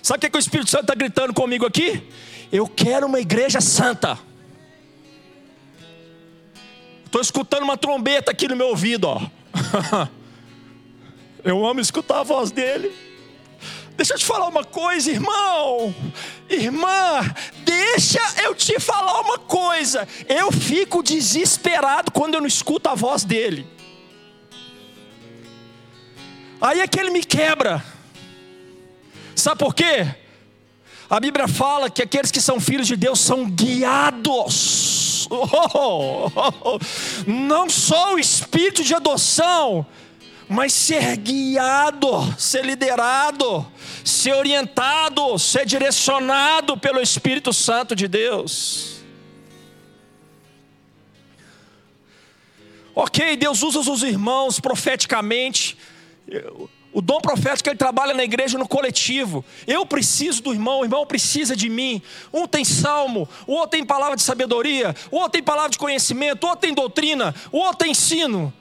Sabe 0.03 0.17
o 0.17 0.19
que, 0.19 0.25
é 0.25 0.29
que 0.31 0.37
o 0.37 0.39
Espírito 0.39 0.69
Santo 0.69 0.81
está 0.83 0.95
gritando 0.95 1.33
comigo 1.33 1.65
aqui? 1.65 2.05
Eu 2.51 2.67
quero 2.67 3.07
uma 3.07 3.21
igreja 3.21 3.61
santa. 3.61 4.19
Estou 7.05 7.21
escutando 7.21 7.63
uma 7.63 7.77
trombeta 7.77 8.29
aqui 8.29 8.45
no 8.49 8.55
meu 8.57 8.67
ouvido, 8.67 9.07
ó. 9.07 9.21
Eu 11.41 11.65
amo 11.65 11.79
escutar 11.79 12.19
a 12.19 12.23
voz 12.23 12.51
dele. 12.51 12.93
Deixa 13.95 14.13
eu 14.13 14.17
te 14.17 14.25
falar 14.25 14.47
uma 14.47 14.63
coisa, 14.63 15.11
irmão. 15.11 15.93
Irmã, 16.49 17.21
deixa 17.63 18.21
eu 18.41 18.55
te 18.55 18.79
falar 18.79 19.21
uma 19.21 19.37
coisa. 19.37 20.07
Eu 20.27 20.51
fico 20.51 21.03
desesperado 21.03 22.11
quando 22.11 22.35
eu 22.35 22.39
não 22.39 22.47
escuto 22.47 22.89
a 22.89 22.95
voz 22.95 23.25
dele. 23.25 23.67
Aí 26.61 26.79
é 26.79 26.87
que 26.87 26.97
ele 26.97 27.11
me 27.11 27.23
quebra. 27.23 27.92
Sabe 29.43 29.59
por 29.59 29.75
quê? 29.75 30.07
A 31.09 31.19
Bíblia 31.19 31.49
fala 31.49 31.89
que 31.89 32.01
aqueles 32.01 32.31
que 32.31 32.39
são 32.39 32.61
filhos 32.61 32.87
de 32.87 32.95
Deus 32.95 33.19
são 33.19 33.49
guiados. 33.49 35.27
Oh, 35.29 36.29
oh, 36.35 36.53
oh, 36.61 36.79
não 37.25 37.69
só 37.69 38.13
o 38.13 38.19
espírito 38.19 38.83
de 38.83 38.93
adoção, 38.93 39.85
mas 40.49 40.73
ser 40.73 41.15
guiado, 41.15 42.07
ser 42.37 42.63
liderado, 42.63 43.65
ser 44.03 44.33
orientado, 44.33 45.39
ser 45.39 45.65
direcionado 45.65 46.77
pelo 46.77 47.01
Espírito 47.01 47.53
Santo 47.53 47.95
de 47.95 48.07
Deus. 48.07 48.97
Ok, 52.93 53.37
Deus 53.37 53.63
usa 53.63 53.79
os 53.79 54.03
irmãos 54.03 54.59
profeticamente. 54.59 55.77
O 56.93 57.01
dom 57.01 57.19
profético 57.19 57.69
ele 57.69 57.77
trabalha 57.77 58.13
na 58.13 58.23
igreja 58.23 58.57
no 58.57 58.67
coletivo. 58.67 59.43
Eu 59.65 59.83
preciso 59.83 60.43
do 60.43 60.53
irmão, 60.53 60.81
o 60.81 60.85
irmão 60.85 61.05
precisa 61.07 61.55
de 61.55 61.67
mim. 61.67 61.99
Um 62.31 62.45
tem 62.45 62.63
salmo, 62.63 63.27
o 63.47 63.53
outro 63.53 63.71
tem 63.71 63.83
palavra 63.83 64.15
de 64.15 64.21
sabedoria, 64.21 64.95
o 65.09 65.15
outro 65.15 65.31
tem 65.31 65.41
palavra 65.41 65.71
de 65.71 65.79
conhecimento, 65.79 66.43
o 66.43 66.49
outro 66.49 66.61
tem 66.61 66.73
doutrina, 66.73 67.33
o 67.51 67.57
outro 67.57 67.79
tem 67.79 67.91
ensino. 67.91 68.53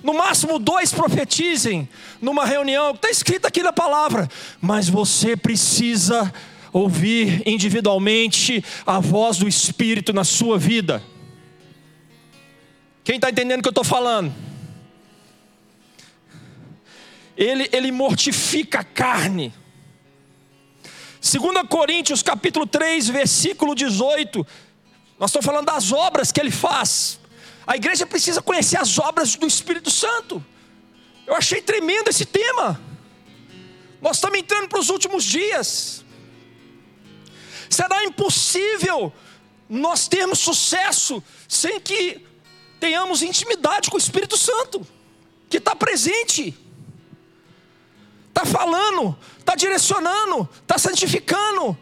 No 0.00 0.14
máximo 0.14 0.60
dois 0.60 0.92
profetizem 0.92 1.88
numa 2.20 2.44
reunião, 2.44 2.92
está 2.92 3.10
escrito 3.10 3.46
aqui 3.46 3.64
na 3.64 3.72
palavra. 3.72 4.28
Mas 4.60 4.88
você 4.88 5.36
precisa 5.36 6.32
ouvir 6.72 7.42
individualmente 7.44 8.64
a 8.86 9.00
voz 9.00 9.38
do 9.38 9.48
Espírito 9.48 10.12
na 10.12 10.22
sua 10.22 10.56
vida. 10.56 11.02
Quem 13.02 13.16
está 13.16 13.28
entendendo 13.28 13.58
o 13.58 13.62
que 13.62 13.68
eu 13.68 13.72
estou 13.72 13.84
falando? 13.84 14.32
Ele, 17.42 17.68
ele 17.72 17.90
mortifica 17.90 18.80
a 18.80 18.84
carne. 18.84 19.52
2 21.20 21.68
Coríntios 21.68 22.22
capítulo 22.22 22.68
3, 22.68 23.08
versículo 23.08 23.74
18. 23.74 24.46
Nós 25.18 25.30
estamos 25.30 25.44
falando 25.44 25.66
das 25.66 25.90
obras 25.90 26.30
que 26.30 26.40
ele 26.40 26.52
faz. 26.52 27.18
A 27.66 27.74
igreja 27.74 28.06
precisa 28.06 28.40
conhecer 28.40 28.76
as 28.76 28.96
obras 28.96 29.34
do 29.34 29.44
Espírito 29.44 29.90
Santo. 29.90 30.44
Eu 31.26 31.34
achei 31.34 31.60
tremendo 31.60 32.08
esse 32.10 32.24
tema. 32.24 32.80
Nós 34.00 34.18
estamos 34.18 34.38
entrando 34.38 34.68
para 34.68 34.78
os 34.78 34.88
últimos 34.88 35.24
dias. 35.24 36.04
Será 37.68 38.04
impossível 38.04 39.12
nós 39.68 40.06
termos 40.06 40.38
sucesso 40.38 41.20
sem 41.48 41.80
que 41.80 42.24
tenhamos 42.78 43.20
intimidade 43.20 43.90
com 43.90 43.96
o 43.96 44.00
Espírito 44.00 44.36
Santo, 44.36 44.86
que 45.50 45.56
está 45.56 45.74
presente, 45.74 46.56
está 48.42 48.44
falando, 48.44 49.16
está 49.38 49.54
direcionando, 49.54 50.48
está 50.60 50.78
santificando. 50.78 51.76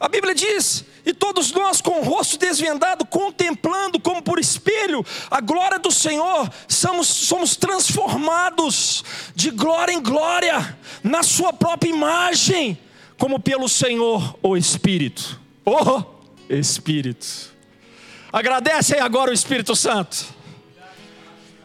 A 0.00 0.08
Bíblia 0.08 0.34
diz: 0.34 0.84
e 1.04 1.12
todos 1.12 1.50
nós 1.52 1.80
com 1.80 2.00
o 2.00 2.04
rosto 2.04 2.38
desvendado, 2.38 3.04
contemplando 3.04 3.98
como 3.98 4.22
por 4.22 4.38
espelho 4.38 5.04
a 5.30 5.40
glória 5.40 5.78
do 5.78 5.90
Senhor, 5.90 6.50
somos, 6.68 7.08
somos 7.08 7.56
transformados 7.56 9.04
de 9.34 9.50
glória 9.50 9.92
em 9.92 10.00
glória, 10.00 10.78
na 11.02 11.22
Sua 11.22 11.52
própria 11.52 11.90
imagem, 11.90 12.78
como 13.18 13.40
pelo 13.40 13.68
Senhor 13.68 14.38
o 14.42 14.56
Espírito. 14.56 15.40
Oh! 15.64 16.02
Espírito. 16.48 17.52
Agradece 18.32 18.94
aí 18.94 19.00
agora 19.00 19.30
o 19.30 19.34
Espírito 19.34 19.74
Santo. 19.76 20.37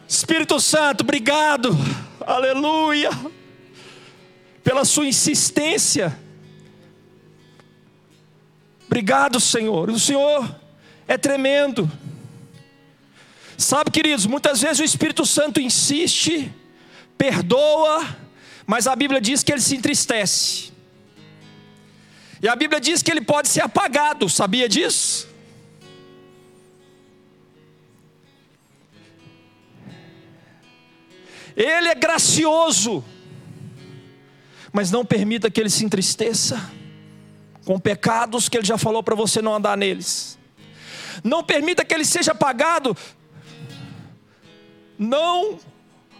Espírito 0.08 0.60
Santo, 0.60 1.00
obrigado, 1.00 1.70
aleluia, 2.20 3.10
pela 4.62 4.84
sua 4.84 5.06
insistência. 5.06 6.18
Obrigado, 8.86 9.40
Senhor. 9.40 9.90
O 9.90 9.98
Senhor 9.98 10.54
é 11.08 11.16
tremendo. 11.16 11.90
Sabe, 13.56 13.90
queridos, 13.90 14.26
muitas 14.26 14.60
vezes 14.60 14.80
o 14.80 14.84
Espírito 14.84 15.24
Santo 15.24 15.60
insiste, 15.60 16.52
perdoa, 17.16 18.06
mas 18.66 18.86
a 18.86 18.94
Bíblia 18.94 19.20
diz 19.20 19.42
que 19.42 19.52
ele 19.52 19.60
se 19.60 19.76
entristece. 19.76 20.72
E 22.42 22.48
a 22.48 22.54
Bíblia 22.54 22.80
diz 22.80 23.02
que 23.02 23.10
ele 23.10 23.22
pode 23.22 23.48
ser 23.48 23.62
apagado, 23.62 24.28
sabia 24.28 24.68
disso? 24.68 25.33
Ele 31.56 31.88
é 31.88 31.94
gracioso, 31.94 33.04
mas 34.72 34.90
não 34.90 35.04
permita 35.04 35.50
que 35.50 35.60
ele 35.60 35.70
se 35.70 35.84
entristeça 35.84 36.70
com 37.64 37.78
pecados 37.78 38.48
que 38.48 38.56
ele 38.56 38.66
já 38.66 38.76
falou 38.76 39.02
para 39.02 39.14
você 39.14 39.40
não 39.40 39.54
andar 39.54 39.76
neles. 39.76 40.38
Não 41.22 41.44
permita 41.44 41.84
que 41.84 41.94
ele 41.94 42.04
seja 42.04 42.32
apagado, 42.32 42.96
não 44.98 45.58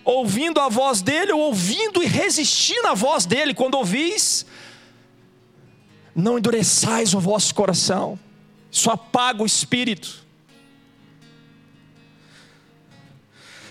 ouvindo 0.04 0.60
a 0.60 0.68
voz 0.68 1.02
dele, 1.02 1.32
ou 1.32 1.40
ouvindo 1.40 2.02
e 2.02 2.06
resistindo 2.06 2.86
à 2.86 2.94
voz 2.94 3.26
dele. 3.26 3.54
Quando 3.54 3.74
ouvis, 3.74 4.46
não 6.14 6.38
endureçais 6.38 7.14
o 7.14 7.20
vosso 7.20 7.54
coração, 7.54 8.18
isso 8.70 8.90
apaga 8.90 9.42
o 9.42 9.46
espírito. 9.46 10.23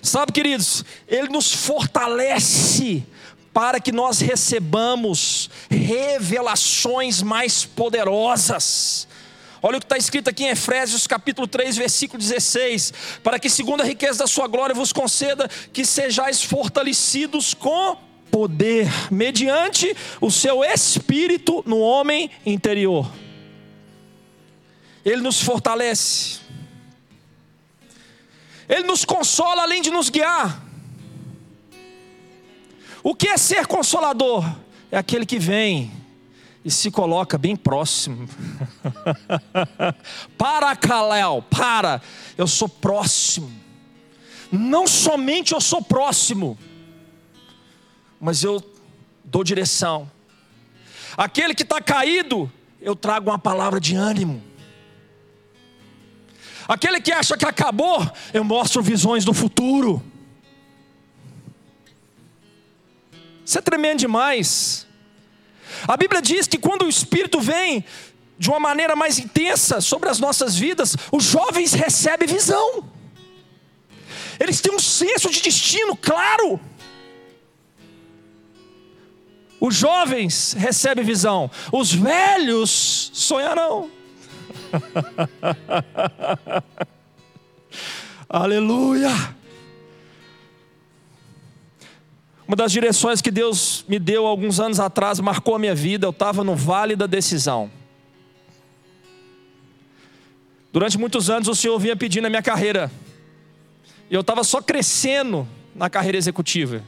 Sabe, 0.04 0.34
queridos, 0.34 0.84
Ele 1.08 1.30
nos 1.30 1.50
fortalece 1.54 3.06
para 3.54 3.80
que 3.80 3.89
nós 3.89 4.20
recebamos 4.20 5.50
revelações 5.70 7.22
mais 7.22 7.63
poderosas. 7.63 9.08
Olha 9.62 9.78
o 9.78 9.80
que 9.80 9.86
está 9.86 9.98
escrito 9.98 10.30
aqui 10.30 10.44
em 10.44 10.50
Efésios 10.50 11.08
capítulo 11.08 11.48
3, 11.48 11.78
versículo 11.78 12.20
16: 12.20 12.94
para 13.24 13.39
que, 13.39 13.50
segundo 13.50 13.80
a 13.80 13.86
riqueza 13.86 14.20
da 14.20 14.28
sua 14.28 14.46
glória, 14.46 14.76
vos 14.76 14.92
conceda 14.92 15.50
que 15.72 15.86
sejais 15.86 16.44
fortalecidos 16.44 17.54
com 17.54 17.96
poder, 18.30 18.89
mediante 19.10 19.96
o 20.20 20.30
seu 20.30 20.66
espírito 20.66 21.63
no 21.66 21.80
homem 21.80 22.30
interior. 22.46 23.10
Ele 25.06 25.22
nos 25.22 25.42
fortalece, 25.42 26.39
Ele 28.67 28.84
nos 28.84 29.06
consola 29.06 29.63
além 29.63 29.82
de 29.82 29.89
nos 29.91 30.10
guiar. 30.10 30.62
O 33.04 33.13
que 33.13 33.28
é 33.28 33.38
ser 33.38 33.67
consolador? 33.67 34.45
É 34.91 34.97
aquele 34.97 35.26
que 35.26 35.38
vem 35.38 35.91
e 36.63 36.71
se 36.71 36.89
coloca 36.89 37.38
bem 37.38 37.56
próximo. 37.56 38.28
para, 40.38 40.76
Kalel, 40.76 41.43
para, 41.49 42.02
eu 42.38 42.47
sou 42.47 42.69
próximo. 42.69 43.52
Não 44.52 44.88
somente 44.88 45.54
eu 45.54 45.60
sou 45.60 45.82
próximo, 45.82 46.58
mas 48.21 48.43
eu 48.43 48.63
dou 49.26 49.43
direção. 49.43 50.10
Aquele 51.17 51.54
que 51.54 51.63
está 51.63 51.82
caído, 51.82 52.49
eu 52.80 52.95
trago 52.95 53.30
uma 53.30 53.39
palavra 53.39 53.80
de 53.80 53.95
ânimo. 53.95 54.41
Aquele 56.67 57.02
que 57.02 57.12
acha 57.12 57.38
que 57.38 57.45
acabou, 57.45 58.10
eu 58.34 58.43
mostro 58.43 58.82
visões 58.82 59.26
do 59.26 59.34
futuro. 59.34 60.02
Isso 63.45 63.58
é 63.58 63.62
tremendo 63.62 63.99
demais. 63.99 64.88
A 65.88 65.97
Bíblia 65.97 66.21
diz 66.21 66.47
que 66.47 66.58
quando 66.58 66.86
o 66.86 66.89
Espírito 66.89 67.39
vem 67.39 67.84
de 68.38 68.49
uma 68.49 68.60
maneira 68.60 68.95
mais 68.95 69.19
intensa 69.19 69.82
sobre 69.82 70.10
as 70.10 70.19
nossas 70.19 70.56
vidas, 70.56 70.95
os 71.12 71.23
jovens 71.23 71.73
recebem 71.73 72.28
visão. 72.28 72.89
Eles 74.39 74.62
têm 74.62 74.73
um 74.73 74.80
senso 74.80 75.30
de 75.30 75.41
destino 75.41 75.95
claro. 75.95 76.60
Os 79.60 79.76
jovens 79.76 80.54
recebem 80.58 81.06
visão, 81.06 81.49
os 81.71 81.93
velhos 81.93 83.12
sonharão. 83.13 83.89
Aleluia. 88.27 89.12
Uma 92.47 92.55
das 92.55 92.71
direções 92.71 93.21
que 93.21 93.31
Deus 93.31 93.86
me 93.88 93.97
deu 93.97 94.25
alguns 94.25 94.59
anos 94.59 94.79
atrás 94.79 95.19
marcou 95.19 95.55
a 95.55 95.59
minha 95.59 95.73
vida. 95.73 96.05
Eu 96.05 96.12
estava 96.12 96.43
no 96.43 96.55
vale 96.55 96.95
da 96.95 97.07
decisão. 97.07 97.71
Durante 100.71 100.97
muitos 100.97 101.29
anos 101.29 101.47
o 101.47 101.55
Senhor 101.55 101.77
vinha 101.79 101.95
pedindo 101.95 102.25
a 102.25 102.29
minha 102.29 102.41
carreira. 102.41 102.91
E 104.09 104.15
eu 104.15 104.21
estava 104.21 104.43
só 104.43 104.62
crescendo 104.62 105.47
na 105.75 105.89
carreira 105.89 106.17
executiva. 106.17 106.83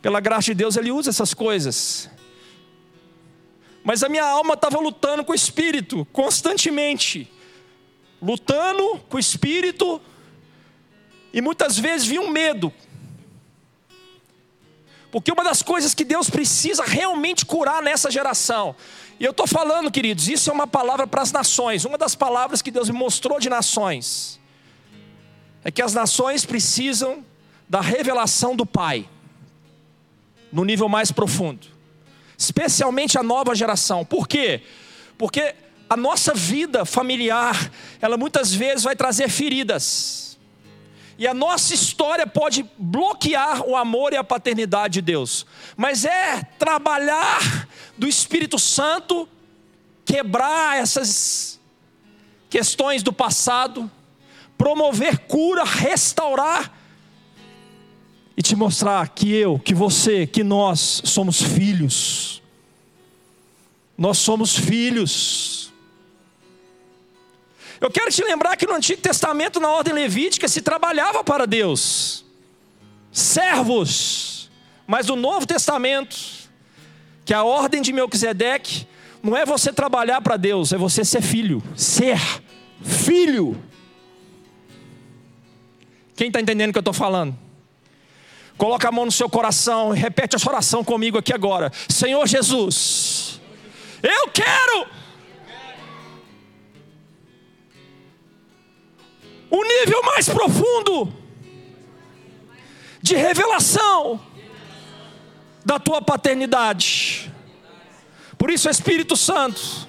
Pela 0.00 0.20
graça 0.20 0.46
de 0.46 0.54
Deus, 0.54 0.76
Ele 0.76 0.90
usa 0.90 1.10
essas 1.10 1.32
coisas. 1.32 2.10
Mas 3.84 4.02
a 4.02 4.08
minha 4.08 4.24
alma 4.24 4.54
estava 4.54 4.78
lutando 4.78 5.24
com 5.24 5.32
o 5.32 5.34
espírito, 5.34 6.06
constantemente. 6.12 7.30
Lutando 8.20 9.00
com 9.08 9.16
o 9.16 9.20
espírito. 9.20 10.00
E 11.32 11.40
muitas 11.40 11.78
vezes 11.78 12.06
vinha 12.06 12.20
um 12.20 12.30
medo. 12.30 12.72
Porque 15.10 15.30
uma 15.30 15.44
das 15.44 15.62
coisas 15.62 15.94
que 15.94 16.04
Deus 16.04 16.30
precisa 16.30 16.84
realmente 16.84 17.44
curar 17.44 17.82
nessa 17.82 18.10
geração. 18.10 18.74
E 19.20 19.24
eu 19.24 19.30
estou 19.30 19.46
falando, 19.46 19.90
queridos, 19.90 20.28
isso 20.28 20.48
é 20.48 20.52
uma 20.52 20.66
palavra 20.66 21.06
para 21.06 21.22
as 21.22 21.32
nações. 21.32 21.84
Uma 21.84 21.98
das 21.98 22.14
palavras 22.14 22.62
que 22.62 22.70
Deus 22.70 22.88
me 22.88 22.96
mostrou 22.96 23.38
de 23.38 23.50
nações. 23.50 24.40
É 25.64 25.70
que 25.70 25.82
as 25.82 25.92
nações 25.92 26.46
precisam 26.46 27.24
da 27.68 27.80
revelação 27.80 28.56
do 28.56 28.64
Pai 28.64 29.08
no 30.52 30.64
nível 30.64 30.88
mais 30.88 31.10
profundo, 31.10 31.66
especialmente 32.42 33.16
a 33.16 33.22
nova 33.22 33.54
geração. 33.54 34.04
Por 34.04 34.26
quê? 34.26 34.62
Porque 35.16 35.54
a 35.88 35.96
nossa 35.96 36.34
vida 36.34 36.84
familiar, 36.84 37.70
ela 38.00 38.16
muitas 38.16 38.52
vezes 38.52 38.82
vai 38.82 38.96
trazer 38.96 39.28
feridas. 39.28 40.38
E 41.16 41.26
a 41.26 41.32
nossa 41.32 41.72
história 41.72 42.26
pode 42.26 42.68
bloquear 42.76 43.62
o 43.62 43.76
amor 43.76 44.12
e 44.12 44.16
a 44.16 44.24
paternidade 44.24 44.94
de 44.94 45.02
Deus. 45.02 45.46
Mas 45.76 46.04
é 46.04 46.42
trabalhar 46.58 47.68
do 47.96 48.08
Espírito 48.08 48.58
Santo 48.58 49.28
quebrar 50.04 50.78
essas 50.78 51.60
questões 52.50 53.04
do 53.04 53.12
passado, 53.12 53.88
promover 54.58 55.18
cura, 55.20 55.62
restaurar 55.62 56.72
e 58.36 58.42
te 58.42 58.56
mostrar 58.56 59.08
que 59.08 59.32
eu, 59.34 59.58
que 59.58 59.74
você, 59.74 60.26
que 60.26 60.42
nós 60.42 61.02
somos 61.04 61.42
filhos. 61.42 62.42
Nós 63.96 64.18
somos 64.18 64.56
filhos. 64.56 65.72
Eu 67.80 67.90
quero 67.90 68.10
te 68.10 68.22
lembrar 68.22 68.56
que 68.56 68.66
no 68.66 68.74
Antigo 68.74 69.02
Testamento, 69.02 69.60
na 69.60 69.68
ordem 69.68 69.92
levítica, 69.92 70.48
se 70.48 70.62
trabalhava 70.62 71.24
para 71.24 71.46
Deus, 71.46 72.24
servos, 73.10 74.50
mas 74.86 75.08
no 75.08 75.16
Novo 75.16 75.46
Testamento, 75.46 76.16
que 77.24 77.34
é 77.34 77.36
a 77.36 77.44
ordem 77.44 77.82
de 77.82 77.92
Melquisedeque, 77.92 78.86
não 79.22 79.36
é 79.36 79.44
você 79.44 79.72
trabalhar 79.72 80.20
para 80.20 80.36
Deus, 80.36 80.72
é 80.72 80.78
você 80.78 81.04
ser 81.04 81.22
filho. 81.22 81.62
Ser 81.76 82.20
filho. 82.82 83.60
Quem 86.16 86.28
está 86.28 86.40
entendendo 86.40 86.70
o 86.70 86.72
que 86.72 86.78
eu 86.78 86.82
estou 86.82 86.94
falando? 86.94 87.36
Coloca 88.56 88.88
a 88.88 88.92
mão 88.92 89.04
no 89.04 89.12
seu 89.12 89.28
coração 89.28 89.94
e 89.94 89.98
repete 89.98 90.36
essa 90.36 90.48
oração 90.48 90.84
comigo 90.84 91.18
aqui 91.18 91.32
agora. 91.32 91.72
Senhor 91.88 92.26
Jesus, 92.26 93.40
eu 94.02 94.28
quero 94.28 94.86
o 99.50 99.62
nível 99.64 100.02
mais 100.04 100.28
profundo 100.28 101.12
de 103.02 103.16
revelação 103.16 104.20
da 105.64 105.78
tua 105.78 106.00
paternidade. 106.00 107.30
Por 108.38 108.50
isso, 108.50 108.68
Espírito 108.68 109.16
Santo, 109.16 109.86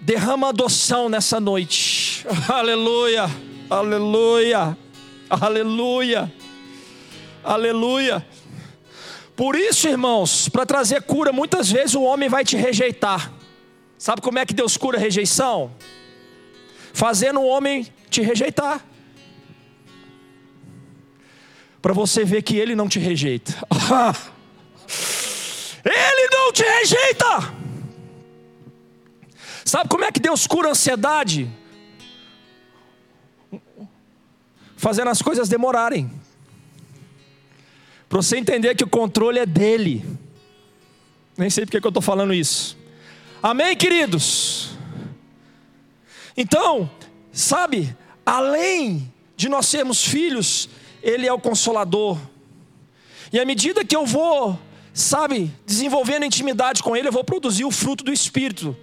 derrama 0.00 0.50
adoção 0.50 1.08
nessa 1.08 1.40
noite. 1.40 2.24
Aleluia, 2.48 3.28
aleluia, 3.68 4.78
aleluia, 5.28 6.32
aleluia. 7.42 8.26
Por 9.34 9.54
isso, 9.54 9.86
irmãos, 9.86 10.48
para 10.48 10.64
trazer 10.64 11.02
cura, 11.02 11.32
muitas 11.32 11.70
vezes 11.70 11.94
o 11.94 12.02
homem 12.02 12.28
vai 12.28 12.44
te 12.44 12.56
rejeitar. 12.56 13.32
Sabe 13.98 14.20
como 14.20 14.38
é 14.38 14.46
que 14.46 14.54
Deus 14.54 14.76
cura 14.76 14.98
a 14.98 15.00
rejeição? 15.00 15.70
Fazendo 16.92 17.40
o 17.40 17.46
homem 17.46 17.86
te 18.08 18.22
rejeitar. 18.22 18.84
Para 21.82 21.92
você 21.92 22.24
ver 22.24 22.42
que 22.42 22.56
ele 22.56 22.74
não 22.74 22.88
te 22.88 22.98
rejeita. 22.98 23.54
Ele 25.88 26.28
não 26.32 26.52
te 26.52 26.64
rejeita. 26.64 27.54
Sabe 29.64 29.88
como 29.88 30.04
é 30.04 30.10
que 30.10 30.18
Deus 30.18 30.44
cura 30.44 30.68
a 30.68 30.70
ansiedade? 30.72 31.48
Fazendo 34.86 35.08
as 35.08 35.20
coisas 35.20 35.48
demorarem. 35.48 36.08
Para 38.08 38.22
você 38.22 38.36
entender 38.36 38.76
que 38.76 38.84
o 38.84 38.88
controle 38.88 39.36
é 39.36 39.44
dele. 39.44 40.04
Nem 41.36 41.50
sei 41.50 41.66
porque 41.66 41.80
que 41.80 41.86
eu 41.88 41.90
estou 41.90 42.00
falando 42.00 42.32
isso. 42.32 42.78
Amém, 43.42 43.76
queridos? 43.76 44.76
Então, 46.36 46.88
sabe, 47.32 47.96
além 48.24 49.12
de 49.36 49.48
nós 49.48 49.66
sermos 49.66 50.04
filhos, 50.04 50.68
Ele 51.02 51.26
é 51.26 51.32
o 51.32 51.40
consolador. 51.40 52.16
E 53.32 53.40
à 53.40 53.44
medida 53.44 53.84
que 53.84 53.96
eu 53.96 54.06
vou 54.06 54.56
sabe, 54.94 55.52
desenvolvendo 55.66 56.26
intimidade 56.26 56.80
com 56.80 56.96
Ele, 56.96 57.08
eu 57.08 57.12
vou 57.12 57.24
produzir 57.24 57.64
o 57.64 57.72
fruto 57.72 58.04
do 58.04 58.12
Espírito. 58.12 58.76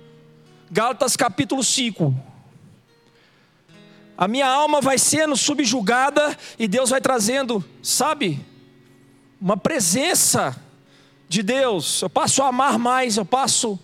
Gálatas 0.70 1.16
capítulo 1.16 1.64
5. 1.64 2.33
A 4.18 4.28
minha 4.28 4.48
alma 4.48 4.80
vai 4.80 4.98
sendo 4.98 5.36
subjugada 5.36 6.38
e 6.60 6.68
Deus 6.68 6.92
vai 6.92 7.02
trazendo, 7.02 7.64
sabe, 7.82 8.46
uma 9.42 9.58
presença 9.58 10.56
de 11.28 11.42
Deus. 11.42 12.02
Eu 12.02 12.10
passo 12.10 12.44
a 12.44 12.48
amar 12.48 12.78
mais, 12.78 13.18
eu 13.18 13.26
passo 13.26 13.80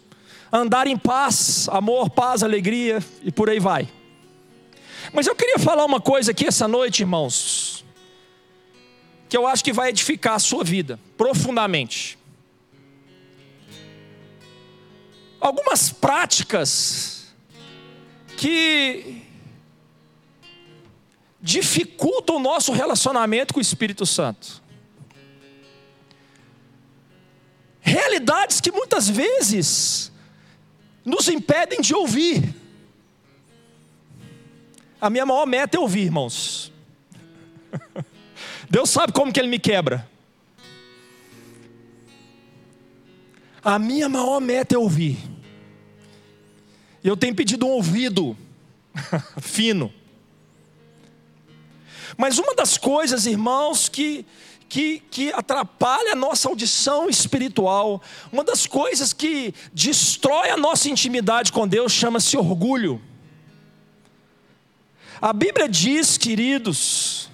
a 0.52 0.58
andar 0.58 0.88
em 0.88 0.98
paz, 0.98 1.68
amor, 1.72 2.10
paz, 2.10 2.44
alegria 2.44 3.04
e 3.24 3.32
por 3.32 3.50
aí 3.50 3.60
vai. 3.60 3.90
Mas 5.12 5.26
eu 5.28 5.36
queria 5.36 5.58
falar 5.58 5.86
uma 5.86 6.00
coisa 6.00 6.32
aqui 6.32 6.46
essa 6.46 6.68
noite, 6.68 7.02
irmãos, 7.02 7.84
que 9.28 9.36
eu 9.36 9.48
acho 9.48 9.64
que 9.64 9.74
vai 9.74 9.90
edificar 9.90 10.36
a 10.36 10.40
sua 10.40 10.64
vida 10.64 11.00
profundamente. 11.18 12.20
algumas 15.40 15.90
práticas 15.90 17.34
que 18.38 19.22
dificultam 21.50 22.36
o 22.36 22.40
nosso 22.40 22.72
relacionamento 22.72 23.54
com 23.54 23.60
o 23.60 23.62
Espírito 23.62 24.06
Santo. 24.06 24.62
Realidades 27.82 28.62
que 28.62 28.72
muitas 28.72 29.10
vezes 29.10 30.12
nos 31.04 31.28
impedem 31.28 31.82
de 31.82 31.96
ouvir. 31.96 32.54
A 35.02 35.10
minha 35.10 35.26
maior 35.26 35.48
meta 35.48 35.78
é 35.78 35.80
ouvir, 35.80 36.02
irmãos. 36.02 36.72
Deus 38.70 38.92
sabe 38.92 39.12
como 39.12 39.34
que 39.34 39.40
Ele 39.40 39.50
me 39.50 39.58
quebra. 39.58 40.08
A 43.64 43.80
minha 43.80 44.08
maior 44.08 44.40
meta 44.40 44.76
é 44.76 44.78
ouvir. 44.78 45.18
Eu 47.04 47.18
tenho 47.18 47.34
pedido 47.34 47.66
um 47.66 47.70
ouvido 47.70 48.38
fino. 49.42 49.92
Mas 52.18 52.38
uma 52.38 52.56
das 52.56 52.78
coisas, 52.78 53.26
irmãos, 53.26 53.90
que, 53.90 54.26
que, 54.68 55.02
que 55.12 55.32
atrapalha 55.34 56.14
a 56.14 56.16
nossa 56.16 56.48
audição 56.50 57.10
espiritual, 57.10 58.02
uma 58.32 58.44
das 58.44 58.68
coisas 58.68 59.14
que 59.14 59.54
destrói 59.74 60.50
a 60.50 60.58
nossa 60.58 60.90
intimidade 60.90 61.52
com 61.52 61.68
Deus, 61.68 61.92
chama-se 61.92 62.38
orgulho. 62.38 63.02
A 65.22 65.34
Bíblia 65.34 65.68
diz, 65.68 66.18
queridos, 66.18 67.30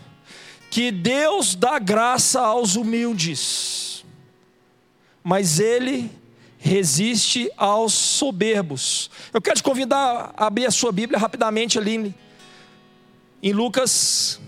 que 0.72 0.92
Deus 0.92 1.56
dá 1.56 1.78
graça 1.80 2.42
aos 2.42 2.76
humildes 2.76 3.86
mas 5.26 5.60
ele 5.60 6.12
resiste 6.60 7.50
aos 7.58 7.94
soberbos. 7.94 9.10
Eu 9.34 9.42
quero 9.42 9.56
te 9.56 9.64
convidar 9.64 10.32
a 10.38 10.46
abrir 10.46 10.68
a 10.68 10.72
sua 10.72 10.92
Bíblia 10.92 11.18
rapidamente 11.18 11.80
ali 11.80 12.14
em 13.42 13.52
Lucas 13.52 14.40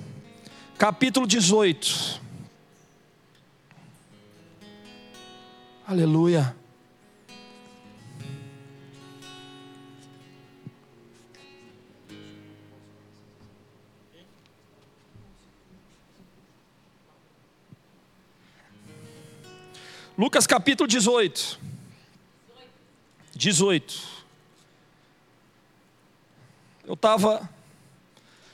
capítulo 0.77 1.25
18. 1.25 2.21
Aleluia. 5.87 6.55
Lucas 20.15 20.45
capítulo 20.45 20.87
18. 20.87 21.59
18. 23.35 24.17
Eu 26.85 26.93
estava 26.93 27.56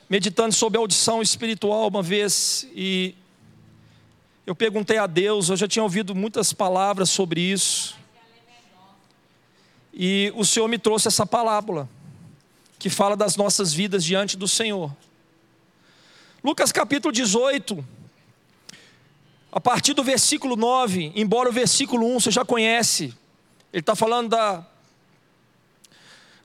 meditando 0.10 0.54
sobre 0.54 0.78
audição 0.78 1.22
espiritual 1.22 1.88
uma 1.88 2.04
vez 2.04 2.68
e 2.74 3.16
eu 4.46 4.54
perguntei 4.54 4.98
a 4.98 5.08
Deus, 5.08 5.50
eu 5.50 5.56
já 5.56 5.68
tinha 5.68 5.84
ouvido 5.84 6.14
muitas 6.14 6.52
palavras 6.52 7.10
sobre 7.10 7.40
isso. 7.40 7.96
E 9.94 10.34
o 10.36 10.44
Senhor 10.44 10.68
me 10.68 10.78
trouxe 10.78 11.08
essa 11.08 11.26
parábola 11.26 11.90
que 12.78 12.90
fala 12.90 13.16
das 13.16 13.38
nossas 13.38 13.74
vidas 13.74 14.04
diante 14.04 14.36
do 14.36 14.48
Senhor. 14.48 14.94
Lucas 16.44 16.74
capítulo 16.74 17.14
18, 17.14 17.86
a 19.50 19.62
partir 19.62 19.94
do 19.94 20.04
versículo 20.04 20.58
9, 20.58 21.14
embora 21.16 21.48
o 21.48 21.54
versículo 21.54 22.06
1 22.16 22.20
você 22.20 22.32
já 22.32 22.44
conhece, 22.44 23.14
ele 23.72 23.80
está 23.80 23.96
falando 23.96 24.30
da, 24.30 24.68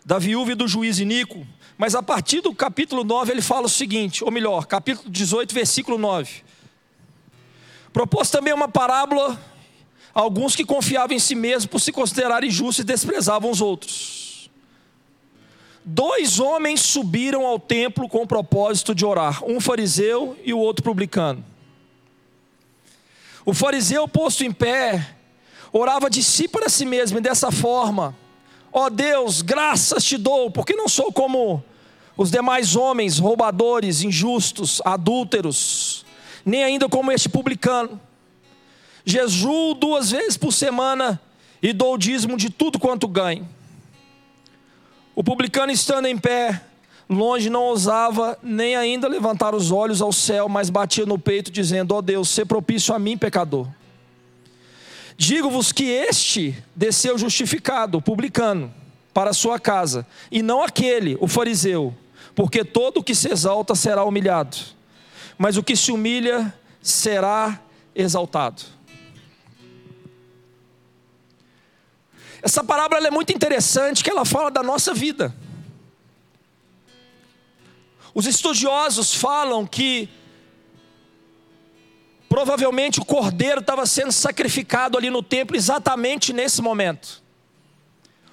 da 0.04 0.20
viúva 0.20 0.52
e 0.52 0.54
do 0.54 0.68
juiz 0.68 1.00
Inico, 1.00 1.44
mas 1.78 1.94
a 1.94 2.02
partir 2.02 2.40
do 2.40 2.52
capítulo 2.52 3.04
9 3.04 3.30
ele 3.30 3.40
fala 3.40 3.66
o 3.66 3.70
seguinte, 3.70 4.24
ou 4.24 4.32
melhor, 4.32 4.66
capítulo 4.66 5.08
18, 5.08 5.54
versículo 5.54 5.96
9. 5.96 6.42
Propôs 7.92 8.28
também 8.30 8.52
uma 8.52 8.68
parábola 8.68 9.40
alguns 10.12 10.56
que 10.56 10.64
confiavam 10.64 11.14
em 11.16 11.20
si 11.20 11.36
mesmos 11.36 11.66
por 11.66 11.80
se 11.80 11.92
considerarem 11.92 12.50
justos 12.50 12.80
e 12.80 12.84
desprezavam 12.84 13.48
os 13.48 13.60
outros. 13.60 14.50
Dois 15.84 16.40
homens 16.40 16.80
subiram 16.80 17.46
ao 17.46 17.60
templo 17.60 18.08
com 18.08 18.22
o 18.22 18.26
propósito 18.26 18.92
de 18.92 19.06
orar, 19.06 19.44
um 19.44 19.60
fariseu 19.60 20.36
e 20.44 20.52
o 20.52 20.58
outro 20.58 20.84
publicano. 20.84 21.44
O 23.46 23.54
fariseu, 23.54 24.06
posto 24.08 24.44
em 24.44 24.52
pé, 24.52 25.14
orava 25.72 26.10
de 26.10 26.22
si 26.24 26.48
para 26.48 26.68
si 26.68 26.84
mesmo, 26.84 27.18
e 27.18 27.22
dessa 27.22 27.50
forma: 27.52 28.14
Ó 28.72 28.86
oh 28.86 28.90
Deus, 28.90 29.40
graças 29.40 30.04
te 30.04 30.18
dou, 30.18 30.50
porque 30.50 30.74
não 30.74 30.88
sou 30.88 31.12
como 31.12 31.64
os 32.18 32.32
demais 32.32 32.74
homens, 32.74 33.20
roubadores, 33.20 34.02
injustos, 34.02 34.82
adúlteros, 34.84 36.04
nem 36.44 36.64
ainda 36.64 36.88
como 36.88 37.12
este 37.12 37.28
publicano. 37.28 38.00
Jejuo 39.04 39.72
duas 39.74 40.10
vezes 40.10 40.36
por 40.36 40.52
semana 40.52 41.20
e 41.62 41.72
dou 41.72 41.94
o 41.94 41.98
dízimo 41.98 42.36
de 42.36 42.50
tudo 42.50 42.76
quanto 42.76 43.06
ganho. 43.06 43.48
O 45.14 45.22
publicano 45.22 45.70
estando 45.70 46.06
em 46.06 46.18
pé, 46.18 46.60
longe 47.08 47.48
não 47.48 47.62
ousava 47.62 48.36
nem 48.42 48.74
ainda 48.74 49.06
levantar 49.06 49.54
os 49.54 49.70
olhos 49.70 50.02
ao 50.02 50.12
céu, 50.12 50.48
mas 50.48 50.70
batia 50.70 51.06
no 51.06 51.20
peito, 51.20 51.52
dizendo: 51.52 51.94
Ó 51.94 51.98
oh 51.98 52.02
Deus, 52.02 52.28
se 52.30 52.44
propício 52.44 52.92
a 52.92 52.98
mim, 52.98 53.16
pecador. 53.16 53.68
Digo-vos 55.16 55.70
que 55.70 55.84
este 55.84 56.60
desceu 56.74 57.16
justificado, 57.16 58.02
publicano, 58.02 58.74
para 59.14 59.32
sua 59.32 59.58
casa, 59.58 60.04
e 60.30 60.42
não 60.42 60.62
aquele, 60.62 61.16
o 61.20 61.28
fariseu, 61.28 61.94
porque 62.38 62.64
todo 62.64 62.98
o 62.98 63.02
que 63.02 63.16
se 63.16 63.32
exalta 63.32 63.74
será 63.74 64.04
humilhado, 64.04 64.56
mas 65.36 65.56
o 65.56 65.62
que 65.62 65.74
se 65.74 65.90
humilha 65.90 66.54
será 66.80 67.60
exaltado. 67.92 68.62
Essa 72.40 72.62
parábola 72.62 73.08
é 73.08 73.10
muito 73.10 73.32
interessante, 73.32 74.04
que 74.04 74.10
ela 74.10 74.24
fala 74.24 74.52
da 74.52 74.62
nossa 74.62 74.94
vida. 74.94 75.34
Os 78.14 78.24
estudiosos 78.24 79.12
falam 79.12 79.66
que 79.66 80.08
provavelmente 82.28 83.00
o 83.00 83.04
cordeiro 83.04 83.58
estava 83.58 83.84
sendo 83.84 84.12
sacrificado 84.12 84.96
ali 84.96 85.10
no 85.10 85.24
templo 85.24 85.56
exatamente 85.56 86.32
nesse 86.32 86.62
momento. 86.62 87.20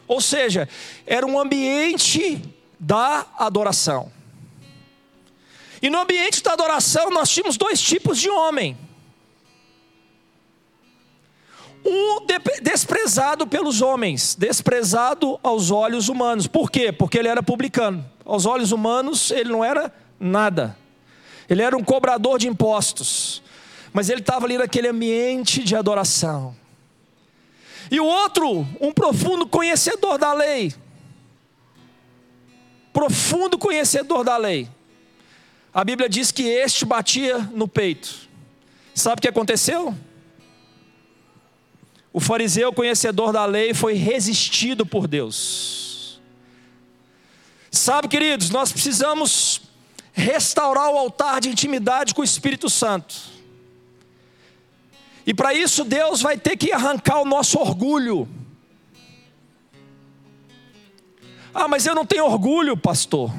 Ou 0.07 0.21
seja, 0.21 0.69
era 1.07 1.25
um 1.25 1.39
ambiente 1.39 2.53
da 2.79 3.25
adoração. 3.37 4.11
E 5.81 5.89
no 5.89 5.99
ambiente 5.99 6.41
da 6.41 6.53
adoração 6.53 7.09
nós 7.09 7.29
tínhamos 7.29 7.57
dois 7.57 7.81
tipos 7.81 8.17
de 8.17 8.29
homem. 8.29 8.77
Um 11.85 12.25
desprezado 12.63 13.45
pelos 13.45 13.81
homens, 13.81 14.33
desprezado 14.33 15.39
aos 15.43 15.69
olhos 15.69 16.09
humanos. 16.09 16.47
Por 16.47 16.71
quê? 16.71 16.91
Porque 16.91 17.19
ele 17.19 17.27
era 17.27 17.43
publicano. 17.43 18.03
Aos 18.25 18.47
olhos 18.47 18.71
humanos, 18.71 19.29
ele 19.29 19.51
não 19.51 19.63
era 19.63 19.93
nada. 20.19 20.75
Ele 21.47 21.61
era 21.61 21.77
um 21.77 21.83
cobrador 21.83 22.39
de 22.39 22.47
impostos. 22.47 23.43
Mas 23.93 24.09
ele 24.09 24.21
estava 24.21 24.47
ali 24.47 24.57
naquele 24.57 24.87
ambiente 24.87 25.63
de 25.63 25.75
adoração. 25.75 26.55
E 27.91 27.99
o 27.99 28.05
outro, 28.05 28.67
um 28.81 28.91
profundo 28.91 29.45
conhecedor 29.45 30.17
da 30.17 30.33
lei. 30.33 30.73
Profundo 32.95 33.57
conhecedor 33.57 34.23
da 34.23 34.37
lei. 34.37 34.69
A 35.73 35.83
Bíblia 35.83 36.07
diz 36.07 36.31
que 36.31 36.43
este 36.43 36.85
batia 36.85 37.39
no 37.39 37.67
peito. 37.67 38.15
Sabe 38.93 39.19
o 39.19 39.21
que 39.21 39.27
aconteceu? 39.27 39.93
O 42.13 42.21
fariseu 42.21 42.71
conhecedor 42.71 43.33
da 43.33 43.45
lei 43.45 43.73
foi 43.73 43.95
resistido 43.95 44.85
por 44.85 45.09
Deus. 45.09 46.21
Sabe, 47.69 48.07
queridos, 48.07 48.49
nós 48.49 48.71
precisamos 48.71 49.59
restaurar 50.13 50.89
o 50.89 50.97
altar 50.97 51.41
de 51.41 51.49
intimidade 51.49 52.15
com 52.15 52.21
o 52.21 52.23
Espírito 52.23 52.69
Santo. 52.69 53.13
E 55.27 55.33
para 55.33 55.53
isso 55.53 55.83
Deus 55.83 56.21
vai 56.21 56.37
ter 56.37 56.55
que 56.55 56.71
arrancar 56.71 57.19
o 57.19 57.25
nosso 57.25 57.59
orgulho. 57.59 58.25
Ah, 61.57 61.69
mas 61.69 61.85
eu 61.85 61.95
não 61.95 62.05
tenho 62.05 62.25
orgulho, 62.25 62.75
pastor. 62.75 63.33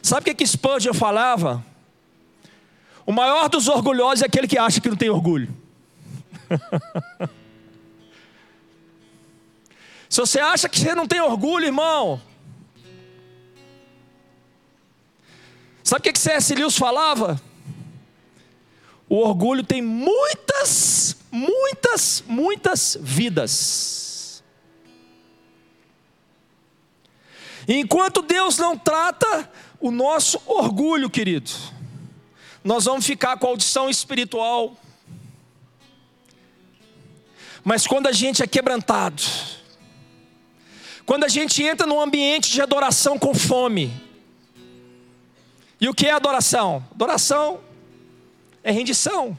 Sabe 0.00 0.20
o 0.20 0.24
que, 0.26 0.34
que 0.36 0.46
Spurgeon 0.46 0.94
falava? 0.94 1.66
O 3.04 3.10
maior 3.10 3.48
dos 3.48 3.66
orgulhosos 3.66 4.22
é 4.22 4.26
aquele 4.26 4.46
que 4.46 4.56
acha 4.56 4.80
que 4.80 4.88
não 4.88 4.96
tem 4.96 5.10
orgulho. 5.10 5.52
Se 10.08 10.20
você 10.20 10.38
acha 10.38 10.68
que 10.68 10.78
você 10.78 10.94
não 10.94 11.08
tem 11.08 11.20
orgulho, 11.20 11.66
irmão. 11.66 12.22
Sabe 15.82 15.98
o 15.98 16.02
que, 16.04 16.12
que 16.12 16.18
C.S. 16.20 16.54
Lewis 16.54 16.78
falava? 16.78 17.42
O 19.08 19.16
orgulho 19.16 19.64
tem 19.64 19.82
muitas, 19.82 21.16
muitas, 21.32 22.22
muitas 22.28 22.96
vidas. 23.00 24.09
Enquanto 27.74 28.22
Deus 28.22 28.58
não 28.58 28.76
trata 28.76 29.50
o 29.80 29.90
nosso 29.90 30.40
orgulho, 30.46 31.08
querido, 31.08 31.50
nós 32.62 32.84
vamos 32.84 33.06
ficar 33.06 33.38
com 33.38 33.46
a 33.46 33.50
audição 33.50 33.88
espiritual. 33.88 34.76
Mas 37.64 37.86
quando 37.86 38.06
a 38.06 38.12
gente 38.12 38.42
é 38.42 38.46
quebrantado, 38.46 39.22
quando 41.10 41.24
a 41.24 41.28
gente 41.28 41.60
entra 41.60 41.88
num 41.88 42.00
ambiente 42.00 42.52
de 42.52 42.62
adoração 42.62 43.18
com 43.18 43.34
fome. 43.34 43.92
E 45.80 45.88
o 45.88 45.92
que 45.92 46.06
é 46.06 46.12
adoração? 46.12 46.86
Adoração 46.92 47.58
é 48.62 48.70
rendição. 48.70 49.36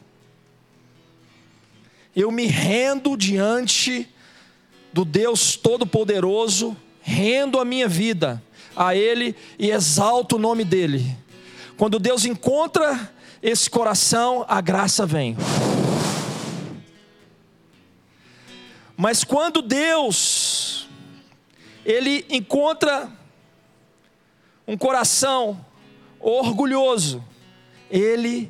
Eu 2.13 2.29
me 2.29 2.45
rendo 2.45 3.15
diante 3.15 4.05
do 4.91 5.05
Deus 5.05 5.55
Todo-Poderoso, 5.55 6.75
rendo 7.01 7.59
a 7.59 7.65
minha 7.65 7.87
vida 7.87 8.41
a 8.75 8.95
Ele 8.95 9.35
e 9.59 9.71
exalto 9.71 10.35
o 10.35 10.39
nome 10.39 10.63
dEle. 10.63 11.17
Quando 11.77 11.99
Deus 11.99 12.25
encontra 12.25 13.11
esse 13.41 13.69
coração, 13.69 14.45
a 14.47 14.61
graça 14.61 15.05
vem. 15.05 15.35
Mas 18.95 19.23
quando 19.23 19.63
Deus 19.63 20.87
ele 21.83 22.25
encontra 22.29 23.11
um 24.67 24.77
coração 24.77 25.65
orgulhoso, 26.19 27.23
ele 27.89 28.49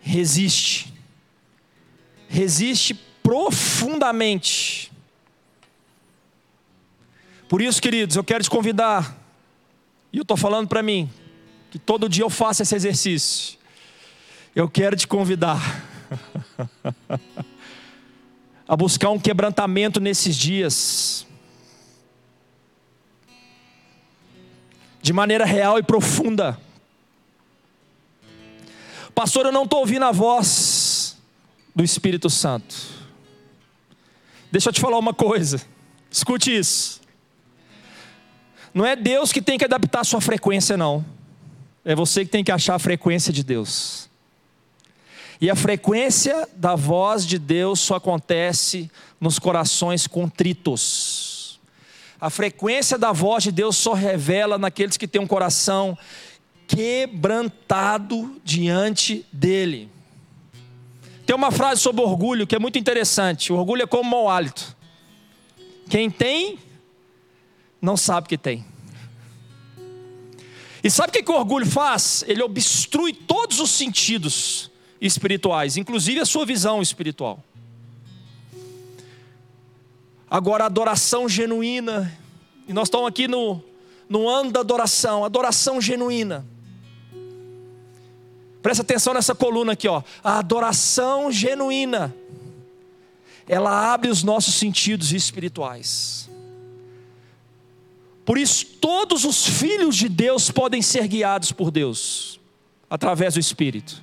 resiste, 0.00 0.94
resiste 2.28 2.94
profundamente. 3.22 4.92
Por 7.48 7.62
isso, 7.62 7.80
queridos, 7.80 8.14
eu 8.14 8.22
quero 8.22 8.44
te 8.44 8.50
convidar, 8.50 9.16
e 10.12 10.18
eu 10.18 10.22
estou 10.22 10.36
falando 10.36 10.68
para 10.68 10.82
mim, 10.82 11.10
que 11.70 11.78
todo 11.78 12.08
dia 12.08 12.22
eu 12.22 12.28
faço 12.28 12.62
esse 12.62 12.76
exercício. 12.76 13.58
Eu 14.54 14.68
quero 14.68 14.94
te 14.94 15.06
convidar 15.06 15.58
a 18.68 18.76
buscar 18.76 19.08
um 19.10 19.18
quebrantamento 19.18 19.98
nesses 19.98 20.36
dias 20.36 21.26
de 25.00 25.12
maneira 25.14 25.46
real 25.46 25.78
e 25.78 25.82
profunda. 25.82 26.60
Pastor, 29.14 29.46
eu 29.46 29.52
não 29.52 29.64
estou 29.64 29.80
ouvindo 29.80 30.04
a 30.04 30.12
voz 30.12 31.16
do 31.74 31.82
Espírito 31.82 32.28
Santo. 32.28 32.76
Deixa 34.52 34.68
eu 34.68 34.72
te 34.72 34.80
falar 34.82 34.98
uma 34.98 35.14
coisa, 35.14 35.62
escute 36.10 36.54
isso. 36.54 37.07
Não 38.72 38.84
é 38.84 38.94
Deus 38.94 39.32
que 39.32 39.42
tem 39.42 39.58
que 39.58 39.64
adaptar 39.64 40.00
a 40.00 40.04
sua 40.04 40.20
frequência, 40.20 40.76
não. 40.76 41.04
É 41.84 41.94
você 41.94 42.24
que 42.24 42.30
tem 42.30 42.44
que 42.44 42.52
achar 42.52 42.74
a 42.74 42.78
frequência 42.78 43.32
de 43.32 43.42
Deus. 43.42 44.08
E 45.40 45.48
a 45.48 45.54
frequência 45.54 46.48
da 46.56 46.74
voz 46.74 47.26
de 47.26 47.38
Deus 47.38 47.80
só 47.80 47.96
acontece 47.96 48.90
nos 49.20 49.38
corações 49.38 50.06
contritos 50.06 51.38
a 52.20 52.30
frequência 52.30 52.98
da 52.98 53.12
voz 53.12 53.44
de 53.44 53.52
Deus 53.52 53.76
só 53.76 53.92
revela 53.92 54.58
naqueles 54.58 54.96
que 54.96 55.06
têm 55.06 55.20
um 55.20 55.26
coração 55.26 55.96
quebrantado 56.66 58.40
diante 58.44 59.24
dele. 59.32 59.88
Tem 61.24 61.36
uma 61.36 61.52
frase 61.52 61.80
sobre 61.80 62.02
orgulho 62.02 62.46
que 62.46 62.56
é 62.56 62.58
muito 62.58 62.78
interessante. 62.78 63.52
O 63.52 63.56
orgulho 63.56 63.82
é 63.82 63.86
como 63.86 64.10
mau 64.10 64.28
hálito. 64.28 64.76
Quem 65.88 66.10
tem, 66.10 66.58
não 67.80 67.96
sabe 67.96 68.28
que 68.28 68.38
tem. 68.38 68.64
E 70.82 70.90
sabe 70.90 71.10
o 71.10 71.12
que, 71.12 71.22
que 71.22 71.30
o 71.30 71.34
orgulho 71.34 71.66
faz? 71.66 72.24
Ele 72.26 72.42
obstrui 72.42 73.12
todos 73.12 73.60
os 73.60 73.70
sentidos 73.70 74.70
espirituais, 75.00 75.76
inclusive 75.76 76.20
a 76.20 76.26
sua 76.26 76.46
visão 76.46 76.80
espiritual. 76.80 77.42
Agora, 80.30 80.66
adoração 80.66 81.28
genuína. 81.28 82.16
E 82.66 82.72
nós 82.72 82.88
estamos 82.88 83.08
aqui 83.08 83.26
no, 83.26 83.62
no 84.08 84.28
ano 84.28 84.52
da 84.52 84.60
adoração, 84.60 85.24
adoração 85.24 85.80
genuína. 85.80 86.46
Presta 88.62 88.82
atenção 88.82 89.14
nessa 89.14 89.34
coluna 89.34 89.72
aqui, 89.72 89.88
ó. 89.88 90.02
A 90.22 90.38
adoração 90.38 91.32
genuína. 91.32 92.14
Ela 93.48 93.92
abre 93.92 94.10
os 94.10 94.22
nossos 94.22 94.54
sentidos 94.54 95.12
espirituais. 95.12 96.27
Por 98.28 98.36
isso, 98.36 98.66
todos 98.78 99.24
os 99.24 99.46
filhos 99.46 99.96
de 99.96 100.06
Deus 100.06 100.50
podem 100.50 100.82
ser 100.82 101.08
guiados 101.08 101.50
por 101.50 101.70
Deus, 101.70 102.38
através 102.90 103.32
do 103.32 103.40
Espírito. 103.40 104.02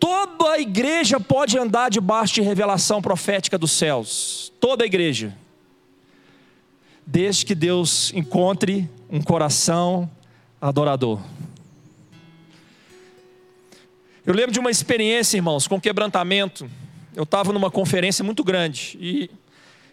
Toda 0.00 0.52
a 0.52 0.58
igreja 0.58 1.20
pode 1.20 1.58
andar 1.58 1.90
debaixo 1.90 2.32
de 2.32 2.40
revelação 2.40 3.02
profética 3.02 3.58
dos 3.58 3.72
céus. 3.72 4.50
Toda 4.58 4.84
a 4.84 4.86
igreja. 4.86 5.36
Desde 7.06 7.44
que 7.44 7.54
Deus 7.54 8.10
encontre 8.14 8.88
um 9.10 9.20
coração 9.20 10.10
adorador. 10.58 11.20
Eu 14.24 14.32
lembro 14.32 14.50
de 14.50 14.58
uma 14.58 14.70
experiência, 14.70 15.36
irmãos, 15.36 15.66
com 15.66 15.78
quebrantamento. 15.78 16.70
Eu 17.14 17.24
estava 17.24 17.52
numa 17.52 17.70
conferência 17.70 18.24
muito 18.24 18.42
grande 18.42 18.96
e 18.98 19.30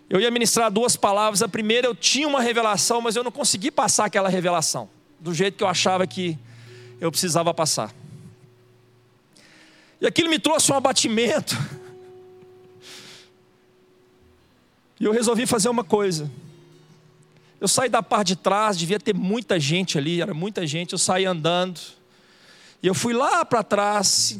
eu 0.09 0.19
ia 0.19 0.31
ministrar 0.31 0.71
duas 0.71 0.95
palavras. 0.95 1.41
A 1.41 1.47
primeira, 1.47 1.87
eu 1.87 1.93
tinha 1.93 2.27
uma 2.27 2.41
revelação, 2.41 2.99
mas 3.01 3.15
eu 3.15 3.23
não 3.23 3.31
consegui 3.31 3.69
passar 3.69 4.05
aquela 4.05 4.27
revelação 4.27 4.89
do 5.19 5.33
jeito 5.33 5.57
que 5.57 5.63
eu 5.63 5.67
achava 5.67 6.07
que 6.07 6.37
eu 6.99 7.11
precisava 7.11 7.53
passar. 7.53 7.93
E 10.01 10.07
aquilo 10.07 10.29
me 10.29 10.39
trouxe 10.39 10.71
um 10.71 10.75
abatimento. 10.75 11.55
E 14.99 15.05
eu 15.05 15.11
resolvi 15.11 15.45
fazer 15.45 15.69
uma 15.69 15.83
coisa. 15.83 16.29
Eu 17.59 17.67
saí 17.67 17.89
da 17.89 18.01
parte 18.01 18.29
de 18.29 18.35
trás, 18.37 18.77
devia 18.77 18.99
ter 18.99 19.13
muita 19.13 19.59
gente 19.59 19.97
ali, 19.97 20.21
era 20.21 20.33
muita 20.33 20.65
gente. 20.65 20.93
Eu 20.93 20.99
saí 20.99 21.25
andando. 21.25 21.79
E 22.81 22.87
eu 22.87 22.93
fui 22.93 23.13
lá 23.13 23.43
para 23.43 23.61
trás 23.61 24.39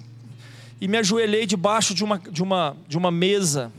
e 0.80 0.88
me 0.88 0.98
ajoelhei 0.98 1.46
debaixo 1.46 1.94
de 1.94 2.04
uma, 2.04 2.18
de, 2.18 2.42
uma, 2.42 2.78
de 2.88 2.98
uma 2.98 3.12
mesa. 3.12 3.72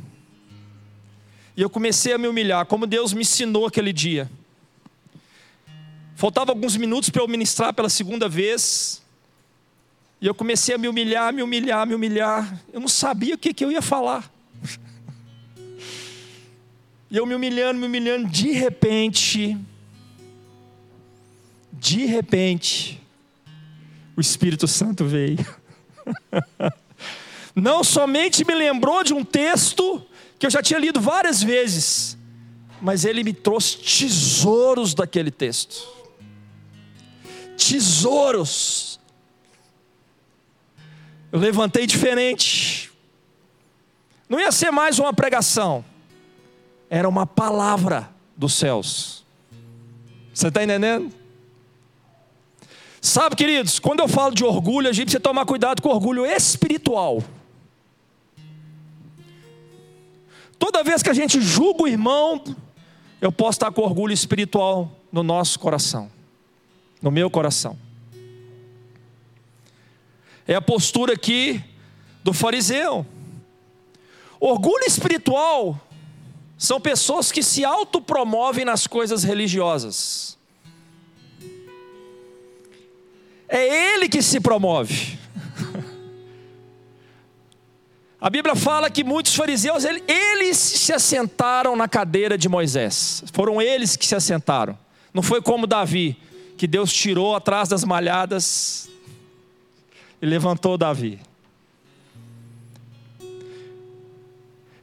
E 1.57 1.63
eu 1.63 1.71
comecei 1.71 2.13
a 2.13 2.19
me 2.19 2.29
humilhar, 2.29 2.65
como 2.67 2.87
Deus 2.87 3.13
me 3.13 3.23
ensinou 3.23 3.67
aquele 3.67 3.93
dia. 3.93 4.31
Faltava 6.15 6.53
alguns 6.53 6.77
minutos 6.77 7.09
para 7.11 7.23
eu 7.23 7.29
ministrar 7.29 7.73
pela 7.73 7.89
segunda 7.89 8.29
vez. 8.29 9.03
E 10.21 10.27
eu 10.27 10.35
comecei 10.35 10.75
a 10.75 10.79
me 10.79 10.87
humilhar, 10.87 11.33
me 11.33 11.43
humilhar, 11.43 11.87
me 11.87 11.95
humilhar. 11.95 12.61
Eu 12.73 12.81
não 12.81 12.89
sabia 12.89 13.35
o 13.35 13.39
que, 13.39 13.55
que 13.55 13.65
eu 13.65 13.73
ia 13.73 13.81
falar. 13.81 14.31
E 17.11 17.17
eu 17.17 17.27
me 17.27 17.35
humilhando, 17.35 17.81
me 17.81 17.87
humilhando, 17.87 18.29
de 18.29 18.53
repente, 18.53 19.59
de 21.73 22.05
repente, 22.05 23.03
o 24.17 24.21
Espírito 24.21 24.69
Santo 24.69 25.05
veio. 25.05 25.39
Não 27.61 27.85
somente 27.85 28.43
me 28.43 28.55
lembrou 28.55 29.05
de 29.05 29.13
um 29.13 29.23
texto 29.23 30.03
que 30.39 30.47
eu 30.47 30.51
já 30.51 30.63
tinha 30.63 30.81
lido 30.81 30.99
várias 30.99 31.43
vezes, 31.43 32.17
mas 32.81 33.05
ele 33.05 33.23
me 33.23 33.35
trouxe 33.35 33.77
tesouros 33.77 34.95
daquele 34.95 35.31
texto. 35.31 35.87
Tesouros. 37.59 38.99
Eu 41.31 41.39
levantei 41.39 41.87
diferente. 41.87 42.91
Não 44.27 44.41
ia 44.41 44.51
ser 44.51 44.71
mais 44.71 44.99
uma 44.99 45.13
pregação, 45.13 45.85
era 46.89 47.07
uma 47.07 47.27
palavra 47.27 48.09
dos 48.35 48.55
céus. 48.55 49.23
Você 50.33 50.49
está 50.49 50.65
entendendo? 50.65 51.13
Sabe, 53.03 53.37
queridos, 53.37 53.79
quando 53.79 54.01
eu 54.01 54.09
falo 54.09 54.35
de 54.35 54.45
orgulho, 54.45 54.89
a 54.89 54.93
gente 54.93 55.07
precisa 55.07 55.21
tomar 55.21 55.45
cuidado 55.45 55.83
com 55.83 55.91
o 55.91 55.93
orgulho 55.93 56.25
espiritual. 56.25 57.23
Toda 60.61 60.85
vez 60.85 61.03
que 61.03 61.09
a 61.09 61.15
gente 61.15 61.41
julga 61.41 61.85
o 61.85 61.89
irmão, 61.89 62.45
eu 63.19 63.33
posso 63.33 63.57
estar 63.57 63.73
com 63.73 63.81
orgulho 63.81 64.13
espiritual 64.13 64.93
no 65.11 65.23
nosso 65.23 65.59
coração, 65.59 66.13
no 67.01 67.11
meu 67.11 67.31
coração. 67.31 67.79
É 70.47 70.55
a 70.55 70.61
postura 70.61 71.15
aqui 71.15 71.65
do 72.23 72.35
fariseu. 72.35 73.07
Orgulho 74.39 74.85
espiritual 74.87 75.81
são 76.59 76.79
pessoas 76.79 77.33
que 77.33 77.43
se 77.43 77.65
autopromovem 77.65 78.67
nas 78.67 78.87
coisas 78.87 79.25
religiosas. 79.25 80.37
É 83.49 83.95
ele 83.95 84.11
que 84.11 84.21
se 84.21 84.39
promove. 84.41 85.19
A 88.21 88.29
Bíblia 88.29 88.55
fala 88.55 88.91
que 88.91 89.03
muitos 89.03 89.35
fariseus, 89.35 89.83
eles 89.83 90.59
se 90.59 90.93
assentaram 90.93 91.75
na 91.75 91.89
cadeira 91.89 92.37
de 92.37 92.51
Moisés. 92.51 93.25
Foram 93.33 93.63
eles 93.63 93.97
que 93.97 94.07
se 94.07 94.15
assentaram. 94.15 94.79
Não 95.15 95.23
foi 95.23 95.41
como 95.41 95.67
Davi, 95.67 96.19
que 96.59 96.67
Deus 96.67 96.93
tirou 96.93 97.35
atrás 97.35 97.67
das 97.71 97.83
malhadas 97.83 98.91
e 100.21 100.27
levantou 100.27 100.77
Davi. 100.77 101.19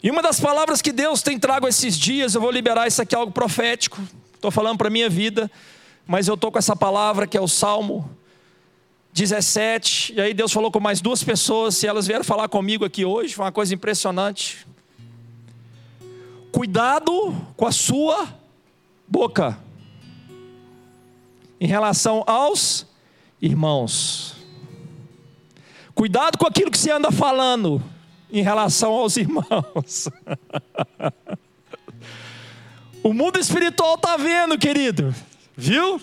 E 0.01 0.09
uma 0.09 0.23
das 0.23 0.39
palavras 0.39 0.81
que 0.81 0.91
Deus 0.91 1.21
tem 1.21 1.37
trago 1.37 1.67
esses 1.67 1.95
dias, 1.95 2.33
eu 2.33 2.41
vou 2.41 2.49
liberar 2.49 2.87
isso 2.87 3.03
aqui 3.03 3.15
algo 3.15 3.31
profético. 3.31 4.01
Estou 4.33 4.49
falando 4.49 4.79
para 4.79 4.89
minha 4.89 5.09
vida, 5.09 5.49
mas 6.07 6.27
eu 6.27 6.33
estou 6.33 6.51
com 6.51 6.57
essa 6.57 6.75
palavra 6.75 7.27
que 7.27 7.37
é 7.37 7.41
o 7.41 7.47
Salmo 7.47 8.09
17, 9.17 10.13
e 10.13 10.21
aí 10.21 10.31
Deus 10.31 10.53
falou 10.53 10.71
com 10.71 10.79
mais 10.79 11.01
duas 11.01 11.23
pessoas, 11.23 11.75
se 11.75 11.87
elas 11.87 12.05
vieram 12.05 12.23
falar 12.23 12.47
comigo 12.47 12.85
aqui 12.85 13.03
hoje, 13.03 13.33
foi 13.33 13.45
uma 13.45 13.51
coisa 13.51 13.73
impressionante. 13.73 14.67
Cuidado 16.51 17.35
com 17.55 17.65
a 17.65 17.71
sua 17.71 18.27
boca, 19.07 19.57
em 21.59 21.65
relação 21.65 22.23
aos 22.27 22.85
irmãos. 23.41 24.35
Cuidado 25.95 26.37
com 26.37 26.45
aquilo 26.45 26.69
que 26.69 26.77
você 26.77 26.91
anda 26.91 27.11
falando, 27.11 27.81
em 28.31 28.43
relação 28.43 28.93
aos 28.93 29.17
irmãos. 29.17 30.09
o 33.01 33.11
mundo 33.11 33.39
espiritual 33.39 33.95
está 33.95 34.15
vendo, 34.15 34.59
querido, 34.59 35.11
viu? 35.55 35.99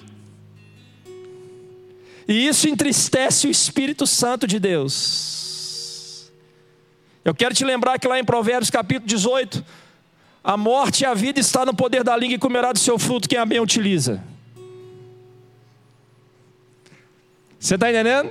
E 2.27 2.47
isso 2.47 2.69
entristece 2.69 3.47
o 3.47 3.51
Espírito 3.51 4.07
Santo 4.07 4.47
de 4.47 4.59
Deus. 4.59 6.31
Eu 7.25 7.35
quero 7.35 7.55
te 7.55 7.65
lembrar 7.65 7.99
que 7.99 8.09
lá 8.09 8.19
em 8.19 8.25
Provérbios 8.25 8.71
capítulo 8.71 9.07
18, 9.07 9.65
a 10.43 10.57
morte 10.57 11.03
e 11.03 11.07
a 11.07 11.15
vida 11.15 11.41
está 11.41 11.65
no 11.65 11.75
poder 11.75 12.05
da 12.05 12.17
língua 12.17 12.35
e 12.35 12.39
comerá 12.39 12.73
do 12.73 12.79
seu 12.79 12.99
fruto 12.99 13.29
quem 13.29 13.39
a 13.39 13.47
bem 13.47 13.61
utiliza. 13.61 14.23
Você 17.59 17.77
está 17.77 17.91
entendendo? 17.91 18.31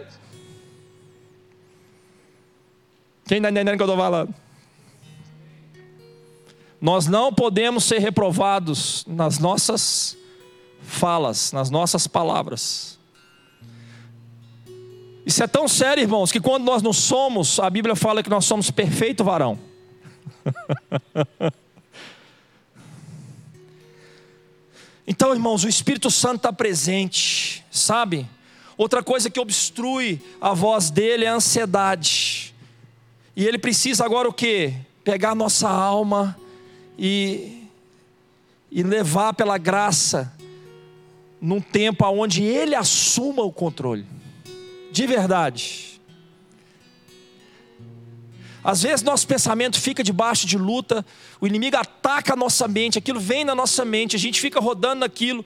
Quem 3.25 3.37
está 3.37 3.49
entendendo 3.49 3.73
o 3.73 3.77
que 3.77 3.83
eu 3.83 3.87
estou 3.87 3.97
falando? 3.97 4.35
Nós 6.79 7.07
não 7.07 7.33
podemos 7.33 7.85
ser 7.85 7.99
reprovados 7.99 9.05
nas 9.07 9.39
nossas 9.39 10.17
falas, 10.81 11.51
nas 11.51 11.69
nossas 11.69 12.05
palavras. 12.05 12.99
Isso 15.25 15.41
é 15.41 15.47
tão 15.47 15.67
sério, 15.69 16.01
irmãos, 16.01 16.31
que 16.31 16.39
quando 16.39 16.65
nós 16.65 16.81
não 16.81 16.91
somos, 16.91 17.59
a 17.59 17.69
Bíblia 17.69 17.95
fala 17.95 18.21
que 18.21 18.29
nós 18.29 18.43
somos 18.43 18.69
perfeito 18.69 19.23
varão. 19.23 19.57
então, 25.07 25.31
irmãos, 25.31 25.63
o 25.63 25.69
Espírito 25.69 26.11
Santo 26.11 26.37
está 26.37 26.51
presente, 26.51 27.63
sabe? 27.71 28.27
Outra 28.77 29.01
coisa 29.01 29.29
que 29.29 29.39
obstrui 29.39 30.21
a 30.41 30.53
voz 30.53 30.89
dele 30.89 31.23
é 31.23 31.29
a 31.29 31.35
ansiedade. 31.35 32.53
E 33.33 33.45
ele 33.45 33.57
precisa 33.57 34.03
agora 34.03 34.27
o 34.27 34.33
que? 34.33 34.73
Pegar 35.05 35.35
nossa 35.35 35.69
alma 35.69 36.37
e, 36.99 37.69
e 38.69 38.83
levar 38.83 39.33
pela 39.33 39.57
graça 39.57 40.33
num 41.39 41.61
tempo 41.61 42.05
onde 42.05 42.43
ele 42.43 42.75
assuma 42.75 43.41
o 43.43 43.51
controle 43.53 44.05
de 44.93 45.07
verdade. 45.07 45.99
Às 48.63 48.83
vezes 48.83 49.01
nosso 49.01 49.27
pensamento 49.27 49.81
fica 49.81 50.03
debaixo 50.03 50.45
de 50.47 50.57
luta, 50.57 51.05
o 51.41 51.47
inimigo 51.47 51.75
ataca 51.75 52.33
a 52.33 52.35
nossa 52.35 52.67
mente, 52.67 52.97
aquilo 52.97 53.19
vem 53.19 53.43
na 53.43 53.55
nossa 53.55 53.83
mente, 53.83 54.15
a 54.15 54.19
gente 54.19 54.39
fica 54.39 54.59
rodando 54.59 55.01
naquilo. 55.01 55.43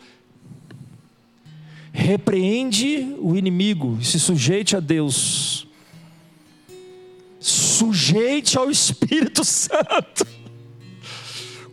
Repreende 1.91 3.15
o 3.19 3.35
inimigo, 3.35 3.97
se 4.03 4.19
sujeite 4.19 4.75
a 4.75 4.79
Deus. 4.79 5.65
Sujeite 7.39 8.57
ao 8.57 8.69
Espírito 8.69 9.43
Santo. 9.45 10.27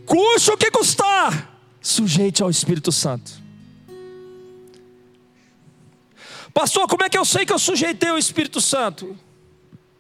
Custe 0.07 0.51
o 0.51 0.57
que 0.57 0.71
custar, 0.71 1.61
sujeite 1.83 2.43
ao 2.43 2.49
Espírito 2.49 2.93
Santo. 2.93 3.44
Pastor, 6.55 6.87
como 6.87 7.03
é 7.03 7.09
que 7.09 7.19
eu 7.19 7.25
sei 7.25 7.45
que 7.45 7.53
eu 7.53 7.59
sujeitei 7.59 8.13
o 8.13 8.17
Espírito 8.17 8.61
Santo? 8.61 9.19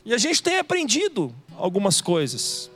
E 0.05 0.14
a 0.14 0.18
gente 0.18 0.40
tem 0.40 0.57
aprendido 0.57 1.34
algumas 1.57 2.00
coisas. 2.00 2.70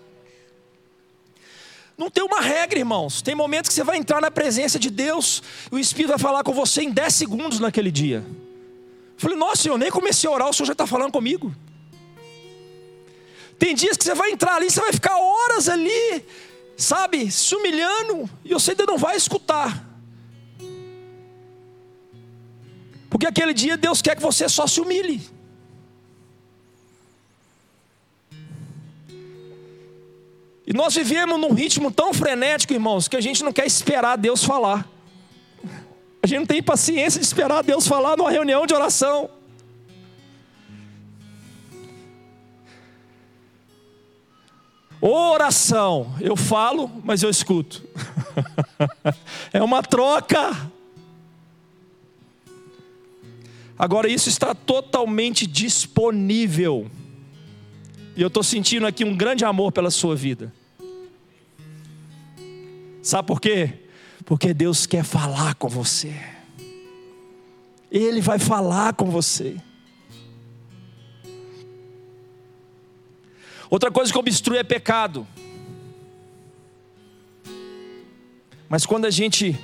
Não 1.96 2.10
tem 2.10 2.24
uma 2.24 2.40
regra, 2.40 2.76
irmãos. 2.76 3.22
Tem 3.22 3.36
momentos 3.36 3.68
que 3.68 3.74
você 3.74 3.84
vai 3.84 3.96
entrar 3.96 4.20
na 4.20 4.32
presença 4.32 4.80
de 4.80 4.90
Deus, 4.90 5.42
e 5.70 5.76
o 5.76 5.78
Espírito 5.78 6.10
vai 6.10 6.18
falar 6.18 6.42
com 6.42 6.52
você 6.52 6.82
em 6.82 6.90
10 6.90 7.14
segundos 7.14 7.60
naquele 7.60 7.92
dia. 7.92 8.24
Eu 8.26 9.20
falei, 9.20 9.36
nossa, 9.36 9.68
eu 9.68 9.78
nem 9.78 9.90
comecei 9.92 10.28
a 10.28 10.32
orar, 10.32 10.48
o 10.48 10.52
Senhor 10.52 10.66
já 10.66 10.72
está 10.72 10.86
falando 10.86 11.12
comigo. 11.12 11.54
Tem 13.60 13.76
dias 13.76 13.96
que 13.96 14.04
você 14.04 14.14
vai 14.14 14.32
entrar 14.32 14.56
ali, 14.56 14.68
você 14.70 14.80
vai 14.80 14.92
ficar 14.92 15.16
horas 15.16 15.68
ali, 15.68 16.24
sabe, 16.76 17.30
se 17.30 17.54
humilhando, 17.54 18.28
e 18.44 18.54
você 18.54 18.72
ainda 18.72 18.86
não 18.86 18.98
vai 18.98 19.16
escutar. 19.16 19.87
Porque 23.08 23.26
aquele 23.26 23.54
dia 23.54 23.76
Deus 23.76 24.02
quer 24.02 24.16
que 24.16 24.22
você 24.22 24.48
só 24.48 24.66
se 24.66 24.80
humilhe. 24.80 25.20
E 30.66 30.72
nós 30.74 30.94
vivemos 30.94 31.40
num 31.40 31.54
ritmo 31.54 31.90
tão 31.90 32.12
frenético, 32.12 32.74
irmãos, 32.74 33.08
que 33.08 33.16
a 33.16 33.22
gente 33.22 33.42
não 33.42 33.52
quer 33.52 33.66
esperar 33.66 34.16
Deus 34.16 34.44
falar. 34.44 34.86
A 36.22 36.26
gente 36.26 36.40
não 36.40 36.46
tem 36.46 36.62
paciência 36.62 37.18
de 37.18 37.26
esperar 37.26 37.62
Deus 37.62 37.88
falar 37.88 38.18
numa 38.18 38.30
reunião 38.30 38.66
de 38.66 38.74
oração. 38.74 39.30
Oração, 45.00 46.12
eu 46.20 46.36
falo, 46.36 46.90
mas 47.02 47.22
eu 47.22 47.30
escuto. 47.30 47.82
é 49.54 49.62
uma 49.62 49.82
troca. 49.82 50.70
Agora, 53.78 54.08
isso 54.08 54.28
está 54.28 54.54
totalmente 54.54 55.46
disponível. 55.46 56.90
E 58.16 58.20
eu 58.20 58.26
estou 58.26 58.42
sentindo 58.42 58.84
aqui 58.86 59.04
um 59.04 59.16
grande 59.16 59.44
amor 59.44 59.70
pela 59.70 59.90
sua 59.90 60.16
vida. 60.16 60.52
Sabe 63.00 63.28
por 63.28 63.40
quê? 63.40 63.74
Porque 64.24 64.52
Deus 64.52 64.84
quer 64.84 65.04
falar 65.04 65.54
com 65.54 65.68
você. 65.68 66.12
Ele 67.90 68.20
vai 68.20 68.40
falar 68.40 68.94
com 68.94 69.08
você. 69.08 69.56
Outra 73.70 73.90
coisa 73.90 74.12
que 74.12 74.18
obstrui 74.18 74.58
é 74.58 74.64
pecado. 74.64 75.26
Mas 78.68 78.84
quando 78.84 79.04
a 79.04 79.10
gente 79.10 79.58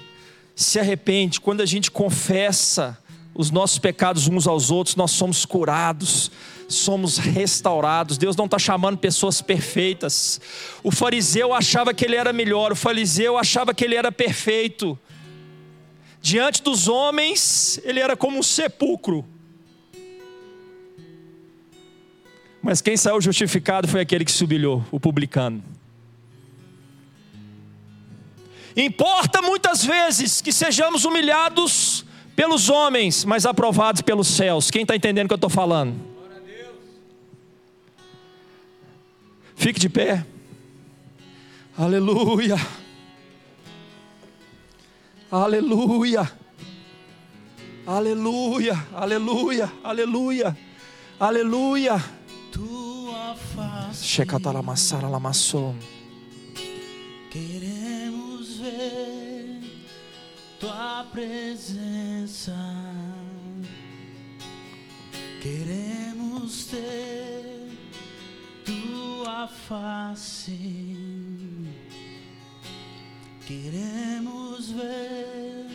se 0.55 0.79
arrepende, 0.79 1.41
quando 1.41 1.61
a 1.61 1.67
gente 1.67 1.91
confessa 1.91 2.97
os 3.35 3.51
nossos 3.51 3.79
pecados 3.79 4.29
uns 4.29 4.47
aos 4.47 4.71
outros, 4.71 4.95
nós 4.95 5.11
somos 5.11 5.45
curados, 5.45 6.31
somos 6.69 7.19
restaurados. 7.19 8.17
Deus 8.17 8.37
não 8.37 8.45
está 8.45 8.59
chamando 8.59 8.97
pessoas 8.97 9.43
perfeitas. 9.43 10.41
O 10.85 10.93
fariseu 10.93 11.53
achava 11.53 11.93
que 11.93 12.05
ele 12.05 12.15
era 12.15 12.33
melhor, 12.33 12.73
o 12.73 12.77
fariseu 12.77 13.37
achava 13.37 13.75
que 13.75 13.85
ele 13.85 13.97
era 13.97 14.13
perfeito. 14.13 14.97
Diante 16.23 16.63
dos 16.63 16.87
homens, 16.87 17.81
ele 17.83 17.99
era 17.99 18.17
como 18.17 18.39
um 18.39 18.43
sepulcro. 18.43 19.25
Mas 22.63 22.81
quem 22.81 22.97
saiu 22.97 23.21
justificado 23.21 23.89
foi 23.89 24.01
aquele 24.01 24.25
que 24.25 24.33
se 24.33 24.45
humilhou, 24.45 24.83
o 24.91 24.99
publicano. 24.99 25.63
Importa 28.77 29.43
muitas 29.43 29.85
vezes 29.85 30.41
que 30.41 30.53
sejamos 30.53 31.05
humilhados 31.05 32.05
pelos 32.35 32.69
homens, 32.69 33.25
mas 33.25 33.47
aprovados 33.47 34.03
pelos 34.03 34.29
céus. 34.29 34.71
Quem 34.71 34.83
está 34.83 34.97
entendendo 34.97 35.27
o 35.27 35.29
que 35.29 35.35
eu 35.35 35.37
estou 35.37 35.51
falando? 35.51 35.95
Fique 39.55 39.79
de 39.79 39.89
pé. 39.89 40.27
Aleluia. 41.77 42.57
Aleluia. 45.31 46.31
Aleluia. 47.87 48.87
Aleluia. 48.95 49.73
Aleluia. 49.83 50.57
Aleluia. 51.19 52.05
Tua 52.53 53.35
face. 53.35 54.05
Shekatalamasara 54.05 55.09
lamassou. 55.09 55.75
Queremos 57.31 58.59
ver 58.59 59.04
tua 60.65 61.05
presença. 61.13 62.57
Queremos 65.43 66.65
ter 66.65 67.69
tua 68.65 69.47
face. 69.47 70.57
Queremos 73.47 74.71
ver 74.71 75.67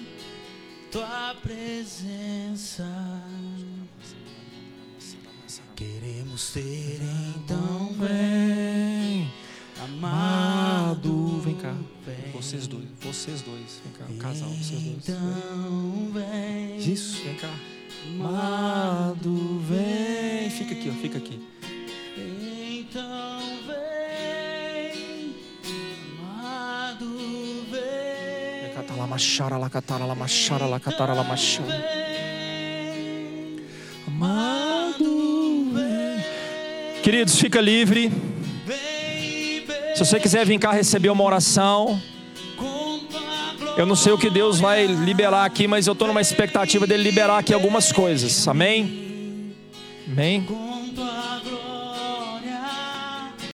tua 0.91 1.35
presença. 1.43 2.87
Queremos 5.75 6.51
ter 6.51 6.99
então 7.37 7.48
Vocês 12.39 12.67
dois, 12.67 12.85
vocês 13.01 13.41
dois, 13.41 13.81
vem 13.83 13.91
cá, 13.91 14.05
o 14.09 14.17
casal, 14.17 14.47
vocês 14.47 14.81
dois. 14.81 15.09
Então 15.09 16.09
vem. 16.13 16.77
Isso, 16.77 17.21
vem 17.21 17.35
cá. 17.35 17.49
Amado, 18.15 19.59
vem. 19.67 20.49
Fica 20.49 20.73
aqui, 20.73 20.89
ó, 20.89 20.93
fica 21.01 21.17
aqui. 21.17 21.45
Então 22.17 23.41
vem, 23.67 25.35
amado 26.17 27.09
vem. 27.69 28.67
Vem 28.67 28.73
cá, 28.73 28.83
tá 28.83 28.95
lá, 28.95 29.05
machara, 29.05 29.57
lá, 29.57 29.69
catara, 29.69 30.05
lá, 30.05 30.15
machara, 30.15 30.65
lá, 30.65 30.79
catara, 30.79 31.13
lá, 31.13 31.25
machara. 31.25 31.67
Vem, 31.67 33.57
Amado, 34.07 35.73
vem. 35.73 37.01
Queridos, 37.03 37.37
fica 37.37 37.59
livre. 37.59 38.09
Se 39.93 40.05
você 40.05 40.17
quiser 40.21 40.45
vir 40.45 40.57
cá 40.57 40.71
receber 40.71 41.09
uma 41.09 41.25
oração. 41.25 42.01
Eu 43.77 43.85
não 43.85 43.95
sei 43.95 44.11
o 44.11 44.17
que 44.17 44.29
Deus 44.29 44.59
vai 44.59 44.85
liberar 44.85 45.45
aqui, 45.45 45.67
mas 45.67 45.87
eu 45.87 45.93
estou 45.93 46.07
numa 46.07 46.21
expectativa 46.21 46.85
dele 46.85 47.03
liberar 47.03 47.37
aqui 47.37 47.53
algumas 47.53 47.91
coisas. 47.91 48.47
Amém? 48.47 49.53
Amém? 50.07 50.45